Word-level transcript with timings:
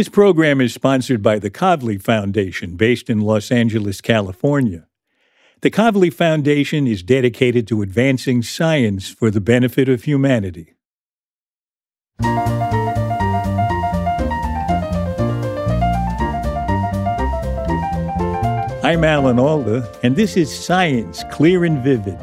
This 0.00 0.08
program 0.08 0.62
is 0.62 0.72
sponsored 0.72 1.22
by 1.22 1.38
the 1.38 1.50
Kavli 1.50 2.00
Foundation, 2.00 2.76
based 2.76 3.10
in 3.10 3.20
Los 3.20 3.52
Angeles, 3.52 4.00
California. 4.00 4.86
The 5.60 5.70
Kavli 5.70 6.10
Foundation 6.10 6.86
is 6.86 7.02
dedicated 7.02 7.68
to 7.68 7.82
advancing 7.82 8.40
science 8.40 9.10
for 9.10 9.30
the 9.30 9.42
benefit 9.42 9.90
of 9.90 10.04
humanity. 10.04 10.72
I'm 18.82 19.04
Alan 19.04 19.38
Alda, 19.38 19.86
and 20.02 20.16
this 20.16 20.34
is 20.34 20.50
Science 20.50 21.24
Clear 21.30 21.66
and 21.66 21.84
Vivid. 21.84 22.18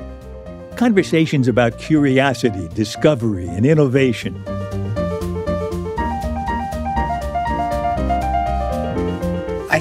Conversations 0.78 1.48
about 1.48 1.78
curiosity, 1.78 2.70
discovery, 2.70 3.48
and 3.48 3.68
innovation. 3.68 4.44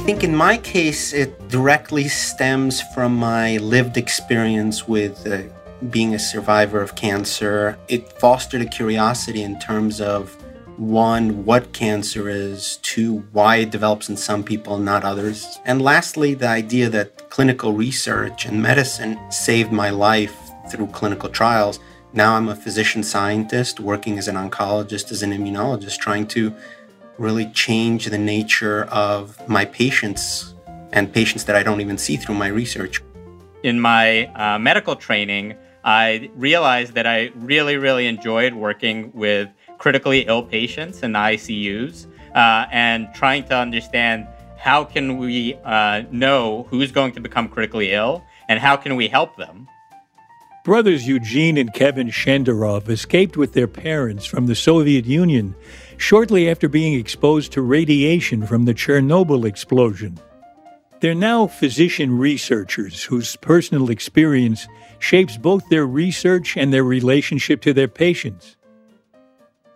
Think 0.07 0.23
in 0.23 0.37
my 0.37 0.57
case, 0.57 1.13
it 1.13 1.49
directly 1.49 2.07
stems 2.07 2.81
from 2.95 3.17
my 3.17 3.57
lived 3.57 3.97
experience 3.97 4.87
with 4.87 5.27
uh, 5.27 5.43
being 5.91 6.15
a 6.15 6.19
survivor 6.19 6.81
of 6.81 6.95
cancer. 6.95 7.77
It 7.89 8.13
fostered 8.13 8.61
a 8.61 8.67
curiosity 8.67 9.43
in 9.43 9.59
terms 9.59 10.01
of 10.01 10.33
one, 10.77 11.45
what 11.45 11.73
cancer 11.73 12.29
is, 12.29 12.77
two, 12.83 13.25
why 13.33 13.57
it 13.57 13.71
develops 13.71 14.09
in 14.09 14.17
some 14.17 14.45
people, 14.45 14.79
not 14.79 15.03
others. 15.03 15.59
And 15.65 15.83
lastly, 15.83 16.35
the 16.35 16.47
idea 16.47 16.89
that 16.91 17.29
clinical 17.29 17.73
research 17.73 18.47
and 18.47 18.63
medicine 18.63 19.19
saved 19.33 19.73
my 19.73 19.91
life 19.91 20.37
through 20.71 20.87
clinical 20.99 21.31
trials. 21.31 21.81
Now 22.13 22.37
I'm 22.37 22.49
a 22.49 22.55
physician 22.55 23.03
scientist 23.03 23.81
working 23.81 24.19
as 24.19 24.29
an 24.29 24.37
oncologist, 24.37 25.11
as 25.11 25.25
an 25.25 25.33
immunologist, 25.33 25.99
trying 25.99 26.29
to 26.29 26.55
really 27.19 27.47
change 27.53 28.07
the 28.07 28.19
nature 28.19 28.85
of 28.85 29.47
my 29.49 29.65
patients 29.65 30.55
and 30.93 31.13
patients 31.13 31.45
that 31.45 31.57
I 31.57 31.63
don't 31.63 31.81
even 31.81 31.99
see 31.99 32.17
through 32.17 32.35
my 32.35 32.49
research. 32.49 33.03
In 33.63 33.81
my 33.81 34.27
uh, 34.35 34.59
medical 34.59 34.97
training, 34.97 35.55
I 35.85 36.31
realized 36.35 36.95
that 36.95 37.07
I 37.07 37.31
really, 37.37 37.77
really 37.77 38.07
enjoyed 38.07 38.55
working 38.55 39.13
with 39.15 39.49
critically 39.79 40.21
ill 40.27 40.43
patients 40.43 41.03
in 41.03 41.13
the 41.13 41.19
ICUs 41.19 42.07
uh, 42.35 42.67
and 42.71 43.09
trying 43.15 43.45
to 43.45 43.57
understand 43.57 44.27
how 44.59 44.85
can 44.85 45.19
we 45.19 45.55
uh, 45.65 46.03
know 46.11 46.67
who's 46.71 46.91
going 46.91 47.13
to 47.13 47.21
become 47.21 47.49
critically 47.49 47.93
ill 47.93 48.25
and 48.49 48.59
how 48.59 48.77
can 48.77 48.97
we 48.97 49.09
help 49.09 49.37
them. 49.37 49.69
Brothers 50.65 51.07
Eugene 51.07 51.57
and 51.57 51.73
Kevin 51.73 52.09
Shenderov 52.09 52.89
escaped 52.89 53.37
with 53.37 53.53
their 53.53 53.69
parents 53.69 54.27
from 54.27 54.47
the 54.47 54.57
Soviet 54.57 55.05
Union 55.05 55.55
shortly 55.97 56.49
after 56.49 56.69
being 56.69 56.95
exposed 56.95 57.53
to 57.53 57.63
radiation 57.63 58.47
from 58.47 58.65
the 58.65 58.75
Chernobyl 58.75 59.45
explosion. 59.45 60.19
They're 61.01 61.15
now 61.15 61.47
physician 61.47 62.17
researchers 62.19 63.05
whose 63.05 63.37
personal 63.37 63.91
experience 63.91 64.67
shapes 64.99 65.37
both 65.37 65.69
their 65.69 65.87
research 65.87 66.57
and 66.57 66.73
their 66.73 66.85
relationship 66.85 67.61
to 67.63 67.73
their 67.73 67.89
patients. 67.89 68.57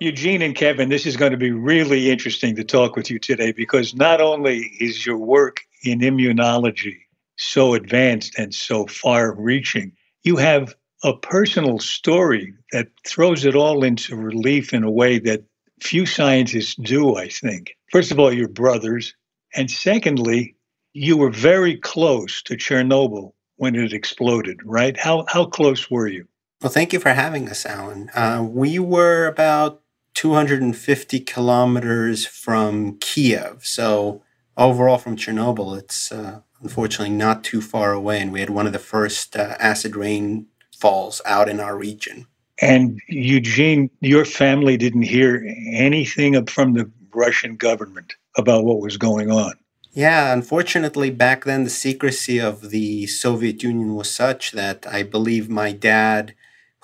Eugene 0.01 0.41
and 0.41 0.55
Kevin, 0.55 0.89
this 0.89 1.05
is 1.05 1.19
going 1.19 1.33
to 1.33 1.37
be 1.37 1.51
really 1.51 2.11
interesting 2.11 2.57
to 2.57 2.65
talk 2.65 2.97
with 2.97 3.11
you 3.11 3.19
today 3.19 3.53
because 3.53 3.95
not 3.95 4.23
only 4.23 4.61
is 4.81 5.05
your 5.05 5.19
work 5.19 5.61
in 5.85 6.01
immunology 6.01 6.97
so 7.37 7.75
advanced 7.75 8.39
and 8.39 8.55
so 8.55 8.87
far 8.87 9.35
reaching, 9.35 9.93
you 10.23 10.37
have 10.37 10.75
a 11.05 11.15
personal 11.15 11.79
story 11.79 12.55
that 12.73 12.89
throws 13.07 13.45
it 13.45 13.55
all 13.55 13.85
into 13.85 14.17
relief 14.17 14.73
in 14.73 14.85
a 14.85 14.91
way 14.91 15.19
that 15.19 15.43
few 15.81 16.07
scientists 16.07 16.75
do, 16.75 17.17
I 17.17 17.29
think. 17.29 17.77
First 17.91 18.11
of 18.11 18.19
all, 18.19 18.33
you're 18.33 18.49
brothers. 18.49 19.15
And 19.55 19.71
secondly, 19.71 20.57
you 20.93 21.17
were 21.17 21.31
very 21.31 21.77
close 21.77 22.43
to 22.43 22.57
Chernobyl 22.57 23.33
when 23.57 23.75
it 23.75 23.93
exploded, 23.93 24.61
right? 24.65 24.97
How, 24.97 25.25
how 25.29 25.45
close 25.45 25.91
were 25.91 26.09
you? 26.09 26.27
Well, 26.63 26.73
thank 26.73 26.93
you 26.93 27.01
for 27.01 27.11
having 27.11 27.49
us, 27.49 27.65
Alan. 27.65 28.11
Uh, 28.15 28.47
we 28.49 28.79
were 28.79 29.27
about 29.27 29.83
250 30.15 31.21
kilometers 31.21 32.27
from 32.27 32.99
Kiev. 32.99 33.65
So, 33.65 34.23
overall, 34.57 34.99
from 34.99 35.17
Chernobyl, 35.17 35.79
it's 35.79 36.13
uh, 36.13 36.41
unfortunately 36.61 37.15
not 37.15 37.45
too 37.45 37.61
far 37.61 37.93
away. 37.93 38.21
And 38.21 38.33
we 38.33 38.41
had 38.41 38.51
one 38.51 38.67
of 38.67 38.73
the 38.73 38.79
first 38.79 39.37
uh, 39.37 39.57
acid 39.59 39.97
rain 39.97 40.47
falls 40.77 41.23
out 41.25 41.49
in 41.49 41.61
our 41.61 41.77
region. 41.77 42.27
And 42.61 43.01
Eugene, 43.09 43.91
your 44.01 44.25
family 44.25 44.77
didn't 44.77 45.03
hear 45.03 45.45
anything 45.73 46.45
from 46.47 46.75
the 46.75 46.91
Russian 47.15 47.57
government 47.57 48.15
about 48.37 48.65
what 48.65 48.81
was 48.81 48.97
going 48.97 49.31
on. 49.31 49.55
Yeah, 49.93 50.33
unfortunately, 50.33 51.11
back 51.11 51.45
then 51.45 51.65
the 51.65 51.71
secrecy 51.71 52.39
of 52.39 52.71
the 52.71 53.07
Soviet 53.07 53.63
Union 53.63 53.97
was 53.97 54.13
such 54.13 54.53
that 54.53 54.87
I 54.87 55.03
believe 55.03 55.49
my 55.49 55.73
dad, 55.73 56.35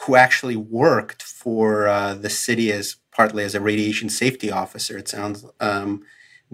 who 0.00 0.16
actually 0.16 0.56
worked 0.56 1.22
for 1.22 1.86
uh, 1.86 2.14
the 2.14 2.30
city 2.30 2.72
as 2.72 2.96
partly 3.14 3.44
as 3.44 3.54
a 3.54 3.60
radiation 3.60 4.08
safety 4.08 4.50
officer, 4.50 4.98
it 4.98 5.08
sounds, 5.08 5.44
um, 5.60 6.02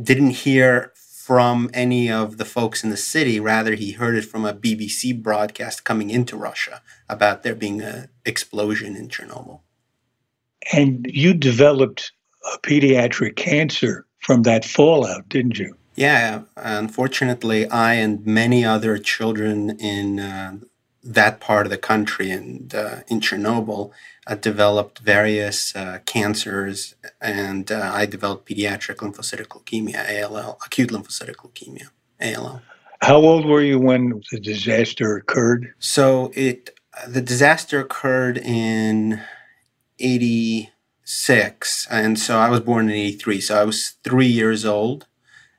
didn't 0.01 0.31
hear 0.31 0.93
from 1.25 1.71
any 1.73 2.11
of 2.11 2.37
the 2.37 2.45
folks 2.45 2.83
in 2.83 2.91
the 2.91 2.97
city. 2.97 3.39
Rather, 3.39 3.77
he 3.77 3.93
heard 3.93 4.17
it 4.17 4.25
from 4.25 4.45
a 4.45 4.53
BBC 4.53 5.23
broadcast 5.23 5.85
coming 5.85 6.11
into 6.11 6.37
Russia 6.37 6.83
about 7.09 7.45
there 7.45 7.55
being 7.55 7.81
an 7.81 8.09
explosion 8.25 8.97
in 8.97 9.07
Chernobyl. 9.09 9.61
And 10.73 11.07
you 11.09 11.33
developed 11.33 12.11
a 12.53 12.59
pediatric 12.59 13.37
cancer 13.37 14.05
from 14.19 14.43
that 14.43 14.65
fallout, 14.65 15.29
didn't 15.29 15.61
you? 15.61 15.77
Yeah, 15.95 16.43
unfortunately, 16.57 17.69
I 17.69 17.95
and 17.95 18.27
many 18.27 18.65
other 18.65 18.99
children 18.99 19.79
in 19.79 20.19
uh, 20.19 20.57
that 21.05 21.41
part 21.41 21.67
of 21.67 21.71
the 21.71 21.79
country 21.79 22.31
and 22.31 22.75
uh, 22.75 23.01
in 23.09 23.21
Chernobyl 23.21 23.91
uh, 24.27 24.35
developed 24.37 25.01
various 25.01 25.75
uh, 25.75 25.99
cancers, 26.07 26.95
and 27.21 27.73
uh, 27.73 27.91
I 27.93 28.07
developed 28.07 28.49
pediatric 28.49 28.97
lymphocytic 28.97 29.49
leukemia, 29.49 30.25
ALL, 30.25 30.59
acute 30.65 30.91
lymphocytic 30.91 31.37
leukemia, 31.37 31.89
ALL. 32.21 32.63
How 33.01 33.17
old 33.17 33.47
were 33.47 33.63
you 33.63 33.81
when 33.81 34.23
the 34.31 34.39
disaster 34.39 35.17
occurred? 35.17 35.75
So 35.81 36.31
it 36.35 36.71
the 37.09 37.21
disaster 37.21 37.81
occurred 37.81 38.39
in 38.39 39.21
'86, 39.99 41.89
and 41.91 42.19
so 42.19 42.39
I 42.39 42.49
was 42.49 42.61
born 42.61 42.89
in 42.89 42.95
'83. 42.95 43.41
So 43.41 43.61
I 43.61 43.65
was 43.65 43.97
three 44.05 44.29
years 44.29 44.65
old, 44.65 45.09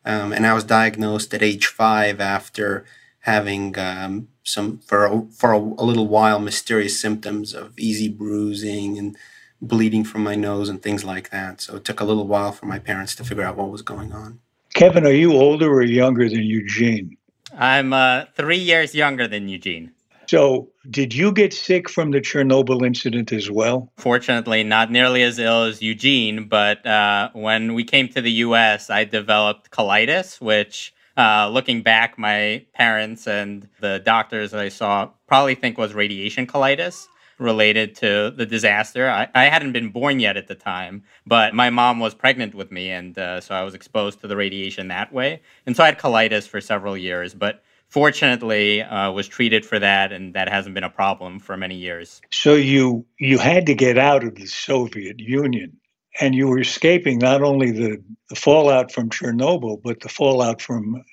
um, 0.06 0.32
and 0.32 0.48
I 0.48 0.54
was 0.54 0.64
diagnosed 0.64 1.34
at 1.34 1.44
age 1.44 1.68
five 1.68 2.22
after 2.22 2.86
having 3.20 3.78
um, 3.78 4.30
some 4.44 4.80
for 4.80 5.06
a, 5.06 5.26
for 5.32 5.54
a, 5.54 5.58
a, 5.58 5.86
little 5.86 6.08
while 6.08 6.40
mysterious 6.40 7.00
symptoms 7.00 7.54
of 7.54 7.78
easy 7.80 8.10
bruising 8.10 8.98
and 8.98 9.18
bleeding 9.62 10.04
from 10.04 10.24
my 10.24 10.36
nose 10.36 10.70
and 10.70 10.82
things 10.82 11.04
like 11.06 11.30
that. 11.30 11.62
So 11.62 11.78
it 11.78 11.86
took 11.86 12.02
a 12.02 12.06
little 12.06 12.28
while 12.28 12.52
for 12.52 12.66
my 12.66 12.80
parents 12.80 13.16
to 13.16 13.24
figure 13.24 13.44
out 13.44 13.58
what 13.58 13.72
was 13.72 13.82
going 13.82 14.12
on. 14.12 14.40
Kevin, 14.74 15.06
are 15.06 15.12
you 15.12 15.34
older 15.34 15.72
or 15.72 15.84
younger 15.84 16.28
than 16.28 16.44
Eugene? 16.44 17.18
I'm 17.58 17.94
uh, 17.94 18.26
three 18.36 18.58
years 18.58 18.94
younger 18.94 19.28
than 19.28 19.48
Eugene. 19.48 19.92
So, 20.28 20.70
did 20.90 21.14
you 21.14 21.32
get 21.32 21.54
sick 21.54 21.90
from 21.90 22.12
the 22.12 22.22
Chernobyl 22.22 22.86
incident 22.86 23.32
as 23.32 23.52
well? 23.52 23.92
Fortunately, 23.98 24.64
not 24.64 24.90
nearly 24.90 25.22
as 25.22 25.38
ill 25.38 25.64
as 25.64 25.82
Eugene, 25.82 26.48
but 26.48 26.86
uh, 26.86 27.30
when 27.34 27.74
we 27.74 27.84
came 27.84 28.08
to 28.10 28.22
the 28.22 28.32
US, 28.32 28.90
I 28.90 29.04
developed 29.04 29.70
colitis, 29.70 30.42
which 30.42 30.94
uh, 31.18 31.50
looking 31.52 31.82
back, 31.82 32.18
my 32.18 32.66
parents 32.74 33.28
and 33.28 33.68
the 33.80 34.00
doctors 34.00 34.52
that 34.52 34.60
I 34.60 34.70
saw 34.70 35.10
probably 35.28 35.56
think 35.56 35.78
was 35.78 35.94
radiation 35.94 36.48
colitis 36.48 37.08
related 37.40 37.96
to 37.96 38.32
the 38.36 38.46
disaster. 38.46 39.10
I, 39.10 39.28
I 39.36 39.46
hadn't 39.46 39.74
been 39.74 39.90
born 39.90 40.20
yet 40.20 40.38
at 40.38 40.48
the 40.48 40.56
time, 40.56 41.04
but 41.26 41.54
my 41.54 41.70
mom 41.70 42.00
was 42.00 42.14
pregnant 42.14 42.56
with 42.56 42.72
me, 42.72 42.90
and 42.90 43.18
uh, 43.18 43.42
so 43.42 43.56
I 43.56 43.64
was 43.64 43.74
exposed 43.74 44.22
to 44.22 44.28
the 44.28 44.36
radiation 44.36 44.88
that 44.88 45.12
way. 45.14 45.42
And 45.66 45.76
so 45.76 45.84
I 45.84 45.88
had 45.88 46.00
colitis 46.00 46.48
for 46.48 46.62
several 46.62 46.98
years, 46.98 47.34
but 47.34 47.64
fortunately 47.90 48.82
uh, 48.82 49.12
was 49.12 49.28
treated 49.28 49.66
for 49.66 49.80
that, 49.80 50.12
and 50.12 50.34
that 50.34 50.50
hasn't 50.50 50.74
been 50.74 50.84
a 50.84 50.90
problem 50.90 51.40
for 51.40 51.58
many 51.58 51.76
years. 51.76 52.22
So 52.32 52.56
you 52.56 53.06
you 53.20 53.38
had 53.38 53.68
to 53.68 53.76
get 53.76 53.98
out 53.98 54.24
of 54.24 54.36
the 54.36 54.48
Soviet 54.48 55.20
Union 55.20 55.78
and 56.20 56.36
you 56.36 56.48
were 56.48 56.60
escaping 56.60 57.20
not 57.20 57.42
only 57.42 57.72
the, 57.72 58.04
the 58.30 58.36
fallout 58.36 58.92
from 58.92 59.10
Chernobyl, 59.10 59.82
but 59.82 60.02
the 60.02 60.10
fallout 60.10 60.62
from 60.62 61.04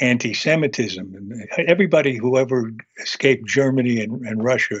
anti 0.00 0.34
Semitism. 0.34 1.32
Everybody 1.58 2.16
who 2.16 2.38
ever 2.38 2.72
escaped 3.00 3.46
Germany 3.46 4.02
and, 4.02 4.26
and, 4.26 4.42
Russia 4.42 4.78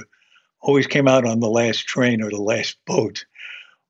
always 0.60 0.86
came 0.86 1.08
out 1.08 1.26
on 1.26 1.40
the 1.40 1.48
last 1.48 1.86
train 1.86 2.22
or 2.22 2.30
the 2.30 2.42
last 2.42 2.76
boat. 2.86 3.24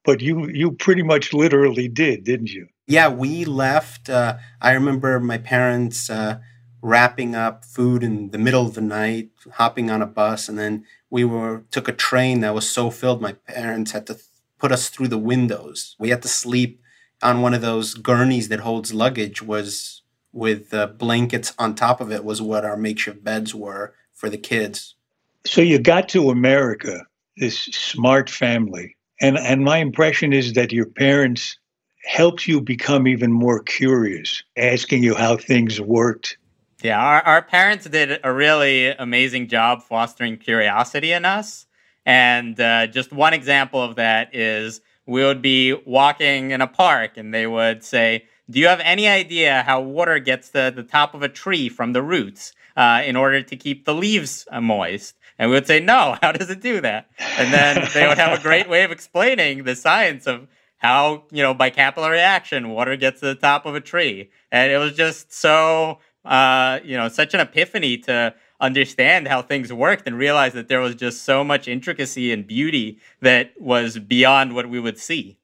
But 0.04 0.20
you, 0.20 0.48
you 0.48 0.72
pretty 0.72 1.02
much 1.02 1.32
literally 1.32 1.88
did, 1.88 2.24
didn't 2.24 2.50
you? 2.50 2.66
Yeah, 2.86 3.08
we 3.08 3.44
left. 3.44 4.08
Uh, 4.08 4.36
I 4.60 4.72
remember 4.72 5.20
my 5.20 5.38
parents 5.38 6.10
uh, 6.10 6.40
wrapping 6.80 7.36
up 7.36 7.64
food 7.64 8.02
in 8.02 8.30
the 8.30 8.38
middle 8.38 8.66
of 8.66 8.74
the 8.74 8.80
night, 8.80 9.30
hopping 9.52 9.90
on 9.90 10.02
a 10.02 10.06
bus, 10.06 10.48
and 10.48 10.58
then 10.58 10.84
we 11.08 11.24
were 11.24 11.64
took 11.70 11.86
a 11.86 11.92
train 11.92 12.40
that 12.40 12.54
was 12.54 12.68
so 12.68 12.90
filled. 12.90 13.22
My 13.22 13.34
parents 13.46 13.92
had 13.92 14.06
to 14.08 14.18
put 14.62 14.70
us 14.70 14.88
through 14.88 15.08
the 15.08 15.18
windows. 15.18 15.96
We 15.98 16.10
had 16.10 16.22
to 16.22 16.28
sleep 16.28 16.80
on 17.20 17.42
one 17.42 17.52
of 17.52 17.62
those 17.62 17.94
gurneys 17.94 18.48
that 18.48 18.60
holds 18.60 18.94
luggage 18.94 19.42
was 19.42 20.02
with 20.32 20.72
uh, 20.72 20.86
blankets 20.86 21.52
on 21.58 21.74
top 21.74 22.00
of 22.00 22.12
it 22.12 22.24
was 22.24 22.40
what 22.40 22.64
our 22.64 22.76
makeshift 22.76 23.24
beds 23.24 23.52
were 23.56 23.92
for 24.12 24.30
the 24.30 24.38
kids. 24.38 24.94
So 25.44 25.60
you 25.60 25.80
got 25.80 26.08
to 26.10 26.30
America, 26.30 27.04
this 27.36 27.58
smart 27.64 28.30
family, 28.30 28.96
and 29.20 29.36
and 29.36 29.64
my 29.64 29.78
impression 29.78 30.32
is 30.32 30.52
that 30.52 30.70
your 30.70 30.86
parents 30.86 31.58
helped 32.04 32.46
you 32.46 32.60
become 32.60 33.08
even 33.08 33.32
more 33.32 33.64
curious, 33.64 34.44
asking 34.56 35.02
you 35.02 35.16
how 35.16 35.36
things 35.36 35.80
worked. 35.80 36.38
Yeah, 36.82 37.00
our, 37.00 37.22
our 37.22 37.42
parents 37.42 37.86
did 37.86 38.20
a 38.22 38.32
really 38.32 38.90
amazing 38.90 39.48
job 39.48 39.82
fostering 39.82 40.36
curiosity 40.36 41.10
in 41.10 41.24
us. 41.24 41.66
And 42.04 42.58
uh, 42.60 42.86
just 42.88 43.12
one 43.12 43.32
example 43.32 43.82
of 43.82 43.96
that 43.96 44.34
is 44.34 44.80
we 45.06 45.22
would 45.22 45.42
be 45.42 45.74
walking 45.86 46.50
in 46.50 46.60
a 46.60 46.66
park 46.66 47.16
and 47.16 47.32
they 47.32 47.46
would 47.46 47.82
say, 47.84 48.24
Do 48.50 48.58
you 48.58 48.66
have 48.68 48.80
any 48.80 49.08
idea 49.08 49.62
how 49.62 49.80
water 49.80 50.18
gets 50.18 50.50
to 50.50 50.72
the 50.74 50.82
top 50.82 51.14
of 51.14 51.22
a 51.22 51.28
tree 51.28 51.68
from 51.68 51.92
the 51.92 52.02
roots 52.02 52.52
uh, 52.76 53.02
in 53.04 53.16
order 53.16 53.42
to 53.42 53.56
keep 53.56 53.84
the 53.84 53.94
leaves 53.94 54.46
uh, 54.50 54.60
moist? 54.60 55.16
And 55.38 55.50
we 55.50 55.56
would 55.56 55.66
say, 55.66 55.80
No, 55.80 56.16
how 56.22 56.32
does 56.32 56.50
it 56.50 56.60
do 56.60 56.80
that? 56.80 57.10
And 57.38 57.52
then 57.52 57.88
they 57.94 58.06
would 58.06 58.18
have 58.18 58.38
a 58.38 58.42
great 58.42 58.68
way 58.68 58.84
of 58.84 58.90
explaining 58.90 59.64
the 59.64 59.76
science 59.76 60.26
of 60.26 60.48
how, 60.78 61.22
you 61.30 61.42
know, 61.42 61.54
by 61.54 61.70
capillary 61.70 62.18
action, 62.18 62.70
water 62.70 62.96
gets 62.96 63.20
to 63.20 63.26
the 63.26 63.34
top 63.36 63.66
of 63.66 63.74
a 63.76 63.80
tree. 63.80 64.30
And 64.50 64.72
it 64.72 64.78
was 64.78 64.94
just 64.94 65.32
so, 65.32 65.98
uh, 66.24 66.80
you 66.84 66.96
know, 66.96 67.08
such 67.08 67.34
an 67.34 67.40
epiphany 67.40 67.98
to 67.98 68.34
understand 68.62 69.28
how 69.28 69.42
things 69.42 69.72
worked 69.72 70.06
and 70.06 70.16
realize 70.16 70.54
that 70.54 70.68
there 70.68 70.80
was 70.80 70.94
just 70.94 71.24
so 71.24 71.44
much 71.44 71.68
intricacy 71.68 72.32
and 72.32 72.46
beauty 72.46 72.98
that 73.20 73.52
was 73.60 73.98
beyond 73.98 74.54
what 74.54 74.70
we 74.70 74.80
would 74.80 74.98
see. 74.98 75.38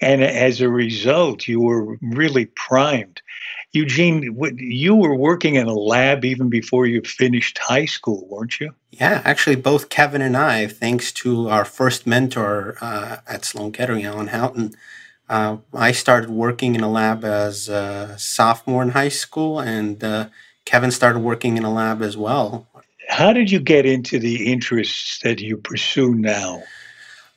And 0.00 0.22
as 0.22 0.60
a 0.60 0.68
result, 0.68 1.48
you 1.48 1.60
were 1.60 1.96
really 2.02 2.46
primed. 2.46 3.22
Eugene, 3.72 4.36
you 4.58 4.94
were 4.94 5.14
working 5.14 5.54
in 5.54 5.66
a 5.66 5.74
lab 5.74 6.24
even 6.24 6.50
before 6.50 6.86
you 6.86 7.02
finished 7.02 7.58
high 7.58 7.84
school, 7.84 8.26
weren't 8.28 8.60
you? 8.60 8.74
Yeah, 8.90 9.22
actually, 9.24 9.56
both 9.56 9.88
Kevin 9.88 10.22
and 10.22 10.36
I, 10.36 10.66
thanks 10.66 11.12
to 11.12 11.48
our 11.48 11.64
first 11.64 12.06
mentor 12.06 12.76
uh, 12.80 13.18
at 13.26 13.44
Sloan 13.44 13.72
Kettering, 13.72 14.04
Alan 14.04 14.28
Houghton, 14.28 14.74
uh, 15.28 15.56
I 15.74 15.92
started 15.92 16.30
working 16.30 16.74
in 16.74 16.82
a 16.82 16.90
lab 16.90 17.24
as 17.24 17.68
a 17.68 18.14
sophomore 18.18 18.82
in 18.82 18.90
high 18.90 19.08
school, 19.08 19.58
and 19.60 20.02
uh, 20.02 20.28
Kevin 20.66 20.90
started 20.90 21.20
working 21.20 21.56
in 21.56 21.64
a 21.64 21.72
lab 21.72 22.02
as 22.02 22.16
well. 22.16 22.66
How 23.08 23.32
did 23.32 23.50
you 23.50 23.60
get 23.60 23.86
into 23.86 24.18
the 24.18 24.52
interests 24.52 25.20
that 25.22 25.40
you 25.40 25.56
pursue 25.56 26.14
now? 26.14 26.64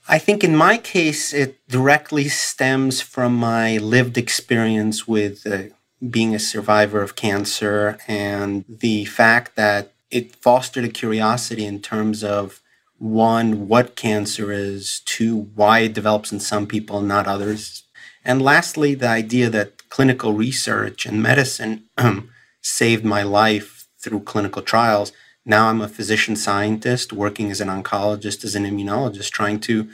I 0.07 0.17
think 0.17 0.43
in 0.43 0.55
my 0.55 0.77
case, 0.77 1.31
it 1.33 1.59
directly 1.67 2.27
stems 2.27 2.99
from 2.99 3.35
my 3.35 3.77
lived 3.77 4.17
experience 4.17 5.07
with 5.07 5.45
uh, 5.45 5.65
being 6.09 6.33
a 6.33 6.39
survivor 6.39 7.01
of 7.03 7.15
cancer 7.15 7.99
and 8.07 8.65
the 8.67 9.05
fact 9.05 9.55
that 9.55 9.93
it 10.09 10.35
fostered 10.35 10.85
a 10.85 10.89
curiosity 10.89 11.65
in 11.65 11.79
terms 11.79 12.23
of 12.23 12.61
one, 12.97 13.67
what 13.67 13.95
cancer 13.95 14.51
is, 14.51 15.01
two, 15.05 15.49
why 15.55 15.79
it 15.81 15.93
develops 15.93 16.31
in 16.31 16.39
some 16.39 16.65
people, 16.65 16.97
and 16.97 17.07
not 17.07 17.27
others. 17.27 17.83
And 18.25 18.41
lastly, 18.41 18.95
the 18.95 19.07
idea 19.07 19.49
that 19.51 19.89
clinical 19.89 20.33
research 20.33 21.05
and 21.05 21.21
medicine 21.21 21.83
um, 21.97 22.29
saved 22.61 23.05
my 23.05 23.23
life 23.23 23.87
through 23.99 24.21
clinical 24.21 24.61
trials. 24.61 25.11
Now 25.45 25.69
I'm 25.69 25.81
a 25.81 25.87
physician 25.87 26.35
scientist 26.35 27.13
working 27.13 27.51
as 27.51 27.61
an 27.61 27.69
oncologist, 27.69 28.43
as 28.43 28.55
an 28.55 28.65
immunologist, 28.65 29.31
trying 29.31 29.59
to 29.61 29.89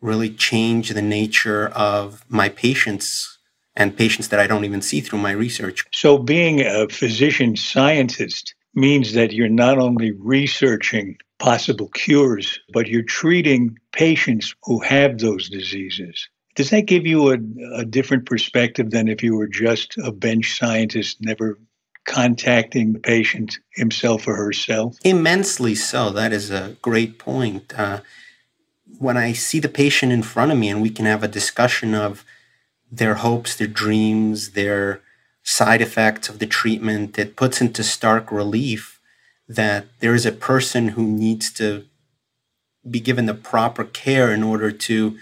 really 0.00 0.30
change 0.30 0.90
the 0.90 1.02
nature 1.02 1.68
of 1.68 2.24
my 2.28 2.48
patients 2.48 3.38
and 3.76 3.96
patients 3.96 4.28
that 4.28 4.40
I 4.40 4.46
don't 4.46 4.64
even 4.64 4.82
see 4.82 5.00
through 5.00 5.20
my 5.20 5.30
research. 5.30 5.84
So, 5.92 6.18
being 6.18 6.60
a 6.60 6.88
physician 6.88 7.56
scientist 7.56 8.54
means 8.74 9.14
that 9.14 9.32
you're 9.32 9.48
not 9.48 9.78
only 9.78 10.12
researching 10.12 11.16
possible 11.38 11.88
cures, 11.88 12.60
but 12.72 12.88
you're 12.88 13.02
treating 13.02 13.78
patients 13.92 14.54
who 14.64 14.80
have 14.80 15.18
those 15.18 15.48
diseases. 15.48 16.28
Does 16.56 16.70
that 16.70 16.86
give 16.86 17.06
you 17.06 17.32
a, 17.32 17.38
a 17.80 17.84
different 17.84 18.26
perspective 18.26 18.90
than 18.90 19.08
if 19.08 19.22
you 19.22 19.36
were 19.36 19.48
just 19.48 19.96
a 19.98 20.12
bench 20.12 20.58
scientist, 20.58 21.18
never 21.20 21.58
contacting 22.06 22.92
the 22.92 22.98
patient 22.98 23.58
himself 23.74 24.26
or 24.26 24.34
herself? 24.36 24.96
Immensely 25.04 25.74
so. 25.74 26.10
That 26.10 26.32
is 26.32 26.50
a 26.50 26.76
great 26.82 27.18
point. 27.18 27.72
Uh, 27.78 28.00
when 28.98 29.16
I 29.16 29.32
see 29.32 29.60
the 29.60 29.68
patient 29.68 30.12
in 30.12 30.22
front 30.22 30.52
of 30.52 30.58
me 30.58 30.68
and 30.68 30.82
we 30.82 30.90
can 30.90 31.06
have 31.06 31.22
a 31.22 31.28
discussion 31.28 31.94
of 31.94 32.24
their 32.90 33.14
hopes, 33.14 33.54
their 33.54 33.66
dreams, 33.66 34.50
their 34.50 35.00
side 35.42 35.80
effects 35.80 36.28
of 36.28 36.38
the 36.38 36.46
treatment, 36.46 37.18
it 37.18 37.36
puts 37.36 37.60
into 37.60 37.82
stark 37.82 38.30
relief 38.30 39.00
that 39.48 39.86
there 40.00 40.14
is 40.14 40.26
a 40.26 40.32
person 40.32 40.88
who 40.88 41.04
needs 41.06 41.52
to 41.52 41.84
be 42.88 43.00
given 43.00 43.26
the 43.26 43.34
proper 43.34 43.84
care 43.84 44.32
in 44.32 44.42
order 44.42 44.70
to, 44.70 45.18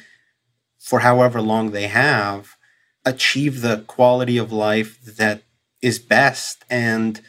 for 0.78 1.00
however 1.00 1.40
long 1.40 1.70
they 1.70 1.88
have, 1.88 2.56
achieve 3.04 3.60
the 3.60 3.84
quality 3.86 4.36
of 4.36 4.52
life 4.52 5.02
that 5.04 5.42
is 5.82 5.98
best 5.98 6.64
and 6.68 7.20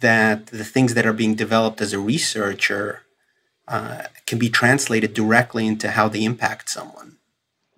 that 0.00 0.48
the 0.48 0.64
things 0.64 0.94
that 0.94 1.06
are 1.06 1.12
being 1.12 1.34
developed 1.34 1.80
as 1.80 1.92
a 1.92 1.98
researcher 1.98 3.02
uh, 3.68 4.02
can 4.26 4.38
be 4.38 4.48
translated 4.48 5.14
directly 5.14 5.66
into 5.66 5.92
how 5.92 6.08
they 6.08 6.24
impact 6.24 6.68
someone. 6.68 7.16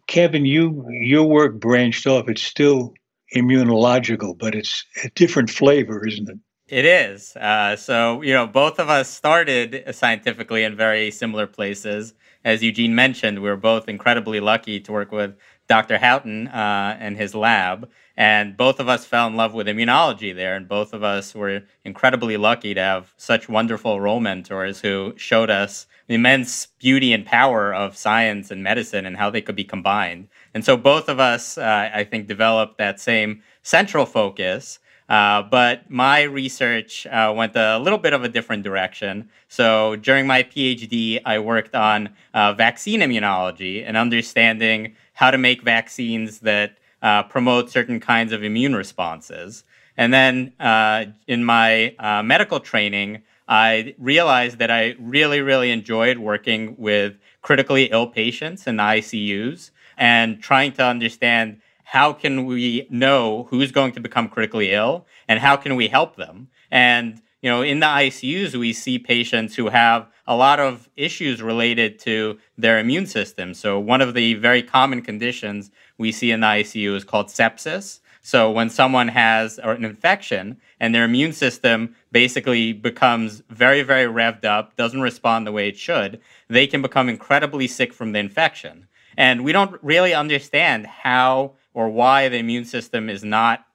Kevin, 0.07 0.45
you 0.45 0.87
your 0.89 1.25
work 1.25 1.61
branched 1.61 2.07
off. 2.07 2.29
It's 2.29 2.43
still 2.43 2.95
immunological, 3.35 4.37
but 4.39 4.55
it's 4.55 4.85
a 5.03 5.11
different 5.11 5.51
flavor, 5.51 6.07
isn't 6.07 6.29
it? 6.29 6.39
It 6.69 6.87
is. 6.87 7.37
Uh, 7.37 7.77
so, 7.77 8.23
you 8.23 8.33
know, 8.33 8.47
both 8.47 8.79
of 8.79 8.89
us 8.89 9.11
started 9.11 9.85
scientifically 9.93 10.65
in 10.65 10.77
very 10.77 11.11
similar 11.11 11.47
places. 11.47 12.15
As 12.45 12.63
Eugene 12.63 12.95
mentioned, 12.95 13.43
we 13.43 13.49
were 13.49 13.57
both 13.57 13.89
incredibly 13.89 14.41
lucky 14.41 14.81
to 14.81 14.93
work 14.93 15.13
with 15.13 15.37
Dr. 15.69 15.99
Houghton 15.99 16.49
uh, 16.49 16.97
and 16.99 17.17
his 17.17 17.35
lab. 17.35 17.91
And 18.17 18.57
both 18.57 18.79
of 18.79 18.89
us 18.89 19.05
fell 19.05 19.27
in 19.27 19.37
love 19.37 19.55
with 19.55 19.67
immunology 19.67 20.35
there. 20.35 20.55
And 20.55 20.69
both 20.69 20.93
of 20.93 21.03
us 21.03 21.35
were 21.35 21.63
incredibly 21.85 22.37
lucky 22.37 22.75
to 22.75 22.81
have 22.81 23.13
such 23.17 23.49
wonderful 23.49 24.01
role 24.01 24.21
mentors 24.21 24.81
who 24.81 25.15
showed 25.17 25.51
us 25.51 25.87
the 26.07 26.15
immense 26.15 26.67
beauty 26.79 27.13
and 27.13 27.25
power 27.25 27.75
of 27.75 27.97
science 27.97 28.51
and 28.51 28.63
medicine 28.63 29.07
and 29.07 29.17
how 29.17 29.31
they 29.31 29.41
could 29.41 29.57
be 29.57 29.65
combined. 29.65 30.29
And 30.53 30.65
so 30.65 30.77
both 30.77 31.09
of 31.09 31.19
us, 31.19 31.59
uh, 31.59 31.91
I 31.93 32.05
think, 32.05 32.29
developed 32.29 32.79
that 32.79 33.01
same 33.01 33.43
central 33.63 34.07
focus. 34.07 34.79
Uh, 35.09 35.43
but 35.43 35.91
my 35.91 36.23
research 36.23 37.07
uh, 37.07 37.33
went 37.37 37.57
a 37.57 37.79
little 37.79 37.99
bit 37.99 38.13
of 38.13 38.25
a 38.25 38.29
different 38.29 38.63
direction. 38.63 39.29
So 39.49 39.97
during 39.97 40.27
my 40.27 40.43
PhD, 40.43 41.21
I 41.25 41.39
worked 41.39 41.75
on 41.75 42.11
uh, 42.33 42.53
vaccine 42.55 43.01
immunology 43.01 43.85
and 43.87 43.97
understanding 43.97 44.95
how 45.15 45.31
to 45.31 45.39
make 45.39 45.63
vaccines 45.63 46.41
that 46.41 46.79
uh, 47.05 47.23
promote 47.23 47.71
certain 47.71 48.01
kinds 48.01 48.33
of 48.33 48.43
immune 48.43 48.75
responses. 48.75 49.63
And 49.97 50.13
then 50.13 50.55
uh, 50.59 51.05
in 51.29 51.45
my 51.45 51.95
uh, 51.99 52.23
medical 52.23 52.59
training, 52.59 53.23
I 53.47 53.95
realized 53.99 54.59
that 54.59 54.71
I 54.71 54.97
really, 54.99 55.43
really 55.43 55.71
enjoyed 55.71 56.19
working 56.19 56.75
with 56.79 57.15
critically 57.43 57.85
ill 57.93 58.07
patients 58.07 58.67
in 58.67 58.79
ICUs 58.79 59.71
and 59.99 60.43
trying 60.43 60.73
to 60.73 60.85
understand 60.85 61.61
how 61.85 62.15
can 62.15 62.47
we 62.47 62.87
know 62.91 63.47
who's 63.51 63.71
going 63.71 63.93
to 63.93 64.01
become 64.01 64.29
critically 64.29 64.73
ill 64.73 65.07
and 65.29 65.39
how 65.39 65.57
can 65.57 65.77
we 65.77 65.89
help 65.89 66.17
them. 66.17 66.49
And 66.71 67.21
you 67.43 67.51
know, 67.51 67.61
in 67.61 67.81
the 67.81 67.87
ICUs, 67.87 68.55
we 68.55 68.73
see 68.73 68.99
patients 68.99 69.55
who 69.55 69.69
have 69.69 70.09
a 70.27 70.35
lot 70.35 70.59
of 70.59 70.89
issues 70.97 71.43
related 71.43 71.99
to 71.99 72.39
their 72.57 72.79
immune 72.79 73.05
system. 73.05 73.53
So, 73.53 73.79
one 73.79 74.01
of 74.01 74.15
the 74.15 74.33
very 74.33 74.63
common 74.63 75.03
conditions 75.03 75.71
we 75.99 76.13
see 76.13 76.31
in 76.31 76.41
the 76.41 76.47
ICU 76.47 76.95
is 76.97 77.05
called 77.05 77.29
sepsis. 77.29 78.01
So, 78.23 78.51
when 78.51 78.71
someone 78.71 79.09
has 79.09 79.59
an 79.59 79.85
infection 79.85 80.57
and 80.81 80.95
their 80.95 81.05
immune 81.05 81.35
system 81.35 81.95
basically 82.11 82.73
becomes 82.73 83.43
very, 83.51 83.83
very 83.83 84.07
revved 84.11 84.47
up, 84.47 84.77
doesn't 84.77 85.03
respond 85.03 85.47
the 85.47 85.53
way 85.53 85.69
it 85.69 85.77
should, 85.77 86.21
they 86.49 86.67
can 86.67 86.81
become 86.81 87.09
incredibly 87.11 87.69
sick 87.69 87.93
from 87.93 88.13
the 88.13 88.19
infection. 88.19 88.87
And 89.17 89.45
we 89.45 89.53
don't 89.53 89.79
really 89.83 90.15
understand 90.15 90.87
how 90.87 91.53
or 91.75 91.89
why 91.91 92.29
the 92.29 92.39
immune 92.39 92.65
system 92.65 93.11
is 93.11 93.23
not 93.23 93.67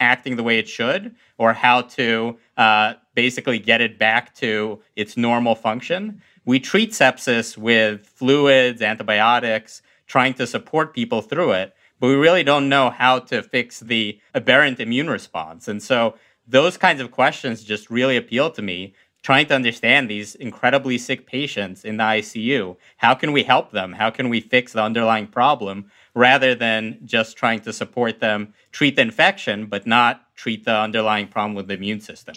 acting 0.00 0.36
the 0.36 0.42
way 0.42 0.58
it 0.58 0.68
should 0.68 1.14
or 1.36 1.52
how 1.52 1.82
to 1.82 2.38
uh, 2.56 2.94
basically 3.14 3.58
get 3.58 3.80
it 3.80 3.98
back 3.98 4.34
to 4.36 4.80
its 4.96 5.16
normal 5.16 5.54
function. 5.54 6.22
We 6.46 6.58
treat 6.58 6.92
sepsis 6.92 7.58
with 7.58 8.06
fluids, 8.06 8.80
antibiotics, 8.80 9.82
trying 10.10 10.34
to 10.34 10.44
support 10.44 10.92
people 10.92 11.22
through 11.22 11.52
it, 11.52 11.72
but 12.00 12.08
we 12.08 12.16
really 12.16 12.42
don't 12.42 12.68
know 12.68 12.90
how 12.90 13.20
to 13.20 13.40
fix 13.44 13.78
the 13.78 14.18
aberrant 14.34 14.80
immune 14.80 15.08
response. 15.08 15.68
And 15.68 15.80
so 15.80 16.16
those 16.48 16.76
kinds 16.76 17.00
of 17.00 17.12
questions 17.12 17.62
just 17.62 17.88
really 17.90 18.16
appeal 18.16 18.50
to 18.50 18.60
me 18.60 18.92
trying 19.22 19.46
to 19.46 19.54
understand 19.54 20.10
these 20.10 20.34
incredibly 20.34 20.98
sick 20.98 21.26
patients 21.26 21.84
in 21.84 21.98
the 21.98 22.02
ICU. 22.02 22.76
How 22.96 23.14
can 23.14 23.30
we 23.30 23.44
help 23.44 23.70
them? 23.70 23.92
How 23.92 24.10
can 24.10 24.30
we 24.30 24.40
fix 24.40 24.72
the 24.72 24.82
underlying 24.82 25.28
problem 25.28 25.92
rather 26.14 26.56
than 26.56 26.98
just 27.04 27.36
trying 27.36 27.60
to 27.60 27.72
support 27.72 28.18
them 28.18 28.52
treat 28.72 28.96
the 28.96 29.02
infection, 29.02 29.66
but 29.66 29.86
not 29.86 30.34
treat 30.34 30.64
the 30.64 30.74
underlying 30.74 31.28
problem 31.28 31.54
with 31.54 31.68
the 31.68 31.74
immune 31.74 32.00
system? 32.00 32.34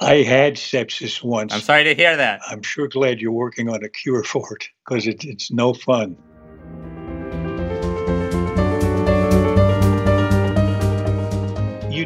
I 0.00 0.16
had 0.22 0.54
sepsis 0.54 1.22
once. 1.22 1.52
I'm 1.52 1.60
sorry 1.60 1.84
to 1.84 1.94
hear 1.94 2.16
that. 2.16 2.40
I'm 2.48 2.62
sure 2.62 2.88
glad 2.88 3.20
you're 3.20 3.30
working 3.30 3.68
on 3.68 3.84
a 3.84 3.88
cure 3.88 4.24
for 4.24 4.54
it 4.54 4.64
because 4.84 5.06
it, 5.06 5.24
it's 5.24 5.52
no 5.52 5.72
fun. 5.72 6.16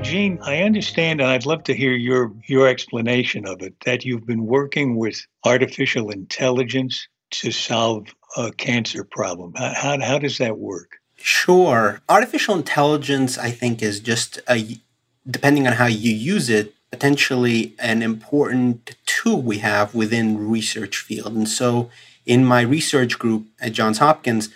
Eugene, 0.07 0.39
I 0.43 0.63
understand, 0.63 1.21
and 1.21 1.29
I'd 1.29 1.47
love 1.47 1.65
to 1.65 1.75
hear 1.75 1.93
your 1.93 2.33
your 2.47 2.69
explanation 2.69 3.45
of 3.45 3.61
it. 3.61 3.75
That 3.85 4.05
you've 4.05 4.25
been 4.25 4.47
working 4.47 4.97
with 4.97 5.21
artificial 5.45 6.11
intelligence 6.11 7.09
to 7.33 7.51
solve 7.51 8.07
a 8.37 8.53
cancer 8.53 9.03
problem. 9.03 9.53
How, 9.57 9.73
how, 9.75 10.01
how 10.01 10.19
does 10.21 10.39
that 10.39 10.59
work? 10.59 10.99
Sure. 11.17 12.01
Artificial 12.09 12.55
intelligence, 12.55 13.37
I 13.37 13.51
think, 13.51 13.83
is 13.83 13.99
just 13.99 14.39
a, 14.49 14.79
depending 15.29 15.67
on 15.67 15.73
how 15.73 15.87
you 15.87 16.13
use 16.13 16.49
it, 16.51 16.75
potentially 16.93 17.75
an 17.81 18.01
important 18.01 18.95
tool 19.07 19.43
we 19.43 19.59
have 19.59 19.93
within 19.93 20.49
research 20.49 20.99
field. 20.99 21.35
And 21.35 21.49
so 21.49 21.91
in 22.25 22.45
my 22.45 22.61
research 22.61 23.19
group 23.19 23.49
at 23.61 23.73
Johns 23.73 23.99
Hopkins, 23.99 24.51